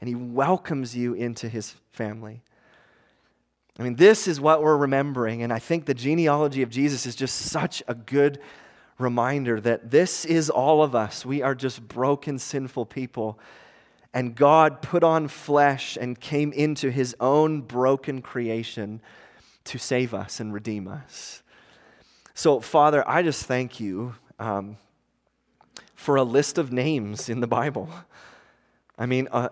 and 0.00 0.08
He 0.08 0.14
welcomes 0.14 0.96
you 0.96 1.14
into 1.14 1.48
His 1.48 1.74
family. 1.92 2.42
I 3.78 3.82
mean, 3.82 3.96
this 3.96 4.28
is 4.28 4.40
what 4.40 4.62
we're 4.62 4.76
remembering, 4.76 5.42
and 5.42 5.52
I 5.52 5.58
think 5.58 5.86
the 5.86 5.94
genealogy 5.94 6.62
of 6.62 6.70
Jesus 6.70 7.06
is 7.06 7.14
just 7.14 7.36
such 7.36 7.82
a 7.88 7.94
good 7.94 8.40
reminder 8.98 9.60
that 9.60 9.90
this 9.90 10.24
is 10.24 10.50
all 10.50 10.82
of 10.82 10.94
us. 10.94 11.24
We 11.24 11.42
are 11.42 11.54
just 11.54 11.86
broken, 11.88 12.38
sinful 12.38 12.86
people. 12.86 13.38
And 14.12 14.34
God 14.34 14.82
put 14.82 15.02
on 15.02 15.28
flesh 15.28 15.96
and 15.98 16.20
came 16.20 16.52
into 16.52 16.90
his 16.90 17.16
own 17.20 17.62
broken 17.62 18.22
creation 18.22 19.00
to 19.64 19.78
save 19.78 20.12
us 20.12 20.40
and 20.40 20.52
redeem 20.52 20.88
us. 20.88 21.42
So, 22.34 22.60
Father, 22.60 23.06
I 23.08 23.22
just 23.22 23.44
thank 23.46 23.80
you 23.80 24.14
um, 24.38 24.76
for 25.94 26.16
a 26.16 26.22
list 26.22 26.58
of 26.58 26.72
names 26.72 27.28
in 27.28 27.40
the 27.40 27.46
Bible. 27.46 27.88
I 28.98 29.06
mean, 29.06 29.28
uh, 29.32 29.48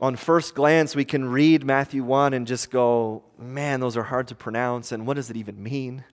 on 0.00 0.16
first 0.16 0.54
glance, 0.54 0.94
we 0.94 1.04
can 1.04 1.28
read 1.28 1.64
Matthew 1.64 2.02
1 2.02 2.34
and 2.34 2.46
just 2.46 2.70
go, 2.70 3.22
man, 3.38 3.80
those 3.80 3.96
are 3.96 4.02
hard 4.02 4.28
to 4.28 4.34
pronounce, 4.34 4.92
and 4.92 5.06
what 5.06 5.14
does 5.14 5.30
it 5.30 5.36
even 5.36 5.62
mean? 5.62 6.04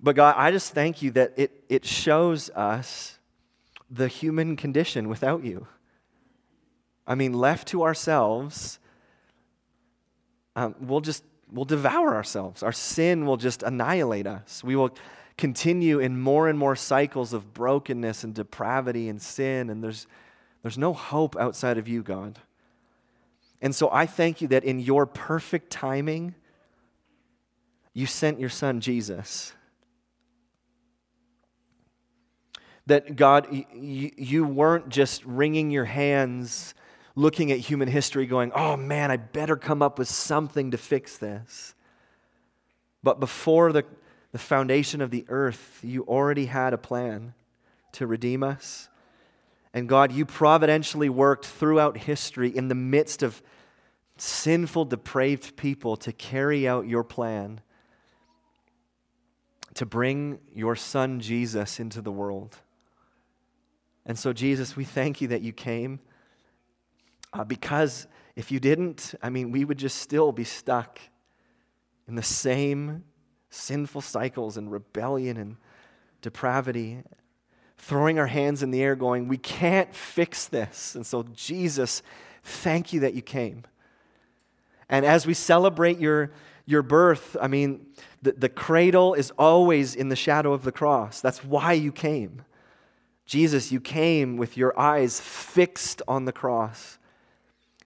But 0.00 0.16
God, 0.16 0.34
I 0.38 0.50
just 0.50 0.72
thank 0.72 1.02
you 1.02 1.10
that 1.12 1.34
it, 1.36 1.64
it 1.68 1.84
shows 1.84 2.48
us 2.50 3.18
the 3.90 4.08
human 4.08 4.56
condition 4.56 5.08
without 5.08 5.44
you. 5.44 5.66
I 7.06 7.14
mean, 7.16 7.34
left 7.34 7.68
to 7.68 7.82
ourselves, 7.82 8.78
um, 10.56 10.74
we'll 10.80 11.00
just 11.00 11.24
we'll 11.52 11.64
devour 11.64 12.14
ourselves. 12.14 12.62
Our 12.62 12.72
sin 12.72 13.26
will 13.26 13.36
just 13.36 13.62
annihilate 13.62 14.26
us. 14.26 14.62
We 14.62 14.76
will 14.76 14.94
continue 15.36 15.98
in 15.98 16.20
more 16.20 16.48
and 16.48 16.58
more 16.58 16.76
cycles 16.76 17.32
of 17.32 17.54
brokenness 17.54 18.24
and 18.24 18.34
depravity 18.34 19.08
and 19.08 19.20
sin, 19.20 19.70
and 19.70 19.82
there's, 19.82 20.06
there's 20.62 20.78
no 20.78 20.92
hope 20.92 21.36
outside 21.36 21.78
of 21.78 21.88
you, 21.88 22.02
God. 22.02 22.38
And 23.62 23.74
so 23.74 23.90
I 23.92 24.06
thank 24.06 24.40
you 24.40 24.48
that 24.48 24.64
in 24.64 24.80
your 24.80 25.06
perfect 25.06 25.70
timing, 25.70 26.34
you 27.92 28.06
sent 28.06 28.40
your 28.40 28.48
son, 28.48 28.80
Jesus. 28.80 29.52
That 32.86 33.16
God, 33.16 33.46
you 33.74 34.44
weren't 34.44 34.88
just 34.88 35.24
wringing 35.24 35.70
your 35.70 35.84
hands 35.84 36.74
looking 37.14 37.50
at 37.52 37.58
human 37.58 37.88
history 37.88 38.26
going, 38.26 38.52
oh 38.52 38.76
man, 38.76 39.10
I 39.10 39.16
better 39.16 39.56
come 39.56 39.82
up 39.82 39.98
with 39.98 40.08
something 40.08 40.70
to 40.70 40.78
fix 40.78 41.18
this. 41.18 41.74
But 43.02 43.20
before 43.20 43.72
the, 43.72 43.84
the 44.32 44.38
foundation 44.38 45.00
of 45.00 45.10
the 45.10 45.24
earth, 45.28 45.80
you 45.82 46.04
already 46.04 46.46
had 46.46 46.72
a 46.72 46.78
plan 46.78 47.34
to 47.92 48.06
redeem 48.06 48.42
us. 48.42 48.88
And 49.72 49.88
God, 49.88 50.12
you 50.12 50.26
providentially 50.26 51.08
worked 51.08 51.46
throughout 51.46 51.96
history 51.96 52.54
in 52.54 52.68
the 52.68 52.74
midst 52.74 53.22
of 53.22 53.42
sinful, 54.16 54.86
depraved 54.86 55.56
people 55.56 55.96
to 55.96 56.12
carry 56.12 56.68
out 56.68 56.86
your 56.86 57.04
plan 57.04 57.60
to 59.74 59.86
bring 59.86 60.40
your 60.52 60.76
son 60.76 61.20
Jesus 61.20 61.78
into 61.78 62.02
the 62.02 62.10
world. 62.10 62.58
And 64.04 64.18
so, 64.18 64.32
Jesus, 64.32 64.76
we 64.76 64.84
thank 64.84 65.20
you 65.20 65.28
that 65.28 65.42
you 65.42 65.52
came 65.52 66.00
uh, 67.32 67.44
because 67.44 68.06
if 68.36 68.50
you 68.50 68.60
didn't, 68.60 69.14
I 69.22 69.30
mean, 69.30 69.50
we 69.50 69.64
would 69.64 69.78
just 69.78 69.98
still 69.98 70.32
be 70.32 70.44
stuck 70.44 70.98
in 72.08 72.14
the 72.14 72.22
same 72.22 73.04
sinful 73.50 74.00
cycles 74.00 74.56
and 74.56 74.70
rebellion 74.70 75.36
and 75.36 75.56
depravity, 76.22 77.02
throwing 77.76 78.18
our 78.18 78.26
hands 78.26 78.62
in 78.62 78.70
the 78.70 78.82
air, 78.82 78.94
going, 78.94 79.28
We 79.28 79.38
can't 79.38 79.94
fix 79.94 80.46
this. 80.46 80.94
And 80.94 81.06
so, 81.06 81.24
Jesus, 81.34 82.02
thank 82.42 82.92
you 82.92 83.00
that 83.00 83.14
you 83.14 83.22
came. 83.22 83.64
And 84.88 85.04
as 85.04 85.26
we 85.26 85.34
celebrate 85.34 85.98
your, 85.98 86.32
your 86.66 86.82
birth, 86.82 87.36
I 87.40 87.46
mean, 87.46 87.86
the, 88.22 88.32
the 88.32 88.48
cradle 88.48 89.14
is 89.14 89.30
always 89.38 89.94
in 89.94 90.08
the 90.08 90.16
shadow 90.16 90.52
of 90.52 90.64
the 90.64 90.72
cross. 90.72 91.20
That's 91.20 91.44
why 91.44 91.74
you 91.74 91.92
came. 91.92 92.42
Jesus, 93.24 93.70
you 93.70 93.80
came 93.80 94.36
with 94.36 94.56
your 94.56 94.78
eyes 94.78 95.20
fixed 95.20 96.02
on 96.08 96.24
the 96.24 96.32
cross 96.32 96.98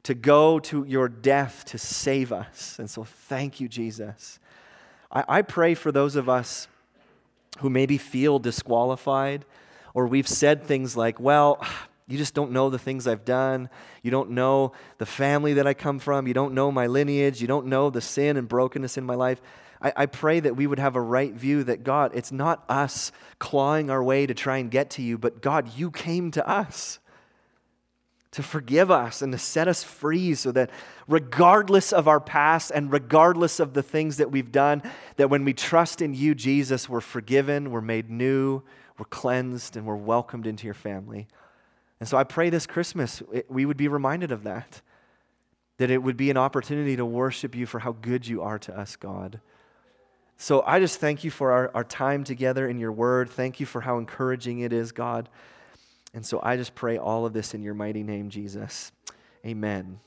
to 0.05 0.15
go 0.15 0.59
to 0.61 0.85
your 0.85 1.09
death 1.09 1.65
to 1.67 1.79
save 1.79 2.33
us. 2.33 2.79
And 2.79 2.89
so, 2.89 3.05
thank 3.05 3.61
you, 3.61 3.69
Jesus. 3.69 4.39
I, 5.11 5.25
I 5.29 5.43
pray 5.43 5.75
for 5.75 5.91
those 5.91 6.15
of 6.17 6.29
us 6.29 6.69
who 7.59 7.71
maybe 7.71 7.99
feel 7.99 8.39
disqualified, 8.39 9.45
or 9.93 10.07
we've 10.07 10.29
said 10.29 10.65
things 10.65 10.97
like, 10.97 11.19
well, 11.21 11.65
you 12.07 12.19
just 12.19 12.35
don't 12.35 12.53
know 12.53 12.69
the 12.69 12.79
things 12.79 13.07
I've 13.07 13.25
done. 13.25 13.71
You 14.03 14.11
don't 14.11 14.31
know 14.31 14.73
the 14.99 15.07
family 15.07 15.55
that 15.55 15.67
I 15.67 15.73
come 15.73 15.99
from. 15.99 16.27
You 16.27 16.35
don't 16.35 16.53
know 16.53 16.71
my 16.71 16.87
lineage. 16.87 17.41
You 17.41 17.47
don't 17.47 17.67
know 17.67 17.89
the 17.89 18.01
sin 18.01 18.37
and 18.37 18.47
brokenness 18.47 18.99
in 18.99 19.05
my 19.05 19.15
life. 19.15 19.41
I, 19.81 19.93
I, 19.97 20.07
pray 20.07 20.41
that 20.41 20.57
we 20.57 20.67
would 20.67 20.79
have 20.79 20.97
a 20.97 21.01
right 21.01 21.33
view 21.33 21.65
that 21.65 21.83
God, 21.83 22.13
it's 22.15 22.33
not 22.33 22.65
us 22.69 23.13
clawing 23.39 23.91
our 23.91 24.03
way 24.03 24.27
to 24.27 24.35
try 24.35 24.59
and 24.59 24.71
get 24.71 24.91
to 24.91 25.03
you, 25.03 25.19
but 25.19 25.43
God, 25.43 25.77
you 25.77 25.91
came 25.91 26.31
to 26.33 26.49
us 26.49 26.99
to 28.35 28.43
forgive 28.43 28.91
us 28.91 29.23
and 29.23 29.33
to 29.33 29.39
set 29.39 29.69
us 29.69 29.85
free 29.85 30.35
so 30.35 30.51
that 30.51 30.69
regardless 31.07 31.93
of 31.93 32.09
our 32.09 32.19
past 32.19 32.73
and 32.75 32.93
regardless 32.93 33.61
of 33.61 33.75
the 33.75 33.83
things 33.83 34.17
that 34.17 34.33
we've 34.33 34.51
done, 34.51 34.83
that 35.17 35.31
when 35.31 35.45
we 35.45 35.55
trust 35.55 36.03
in 36.03 36.15
you, 36.15 36.35
Jesus, 36.35 36.89
we're 36.89 37.01
forgiven, 37.01 37.71
we're 37.71 37.81
made 37.81 38.11
new, 38.11 38.61
we're 38.99 39.05
cleansed, 39.07 39.77
and 39.77 39.87
we're 39.87 39.95
welcomed 39.95 40.49
into 40.49 40.65
your 40.65 40.75
family. 40.75 41.29
And 42.01 42.09
so 42.09 42.17
I 42.17 42.25
pray 42.25 42.51
this 42.51 42.67
Christmas 42.67 43.23
it, 43.33 43.49
we 43.49 43.65
would 43.65 43.77
be 43.77 43.87
reminded 43.87 44.33
of 44.33 44.43
that, 44.43 44.83
that 45.79 45.93
it 45.93 46.03
would 46.03 46.17
be 46.17 46.29
an 46.29 46.37
opportunity 46.37 46.97
to 46.97 47.07
worship 47.07 47.55
you 47.55 47.67
for 47.67 47.79
how 47.79 47.93
good 47.93 48.27
you 48.27 48.43
are 48.43 48.59
to 48.59 48.77
us, 48.77 48.97
God. 48.97 49.41
So 50.39 50.65
I 50.67 50.81
just 50.81 50.99
thank 50.99 51.23
you 51.23 51.31
for 51.31 51.53
our, 51.53 51.71
our 51.73 51.85
time 51.85 52.25
together 52.25 52.69
in 52.69 52.81
your 52.81 52.91
word. 52.91 53.31
Thank 53.31 53.61
you 53.61 53.67
for 53.67 53.83
how 53.83 53.99
encouraging 53.99 54.59
it 54.59 54.73
is, 54.73 54.91
God. 54.91 55.29
And 56.15 56.25
so 56.25 56.41
I 56.43 56.57
just 56.57 56.75
pray 56.75 56.97
all 56.97 57.27
of 57.27 57.33
this 57.33 57.55
in 57.55 57.63
your 57.63 57.75
mighty 57.75 58.05
name, 58.05 58.31
Jesus. 58.31 58.93
Amen. 59.45 59.99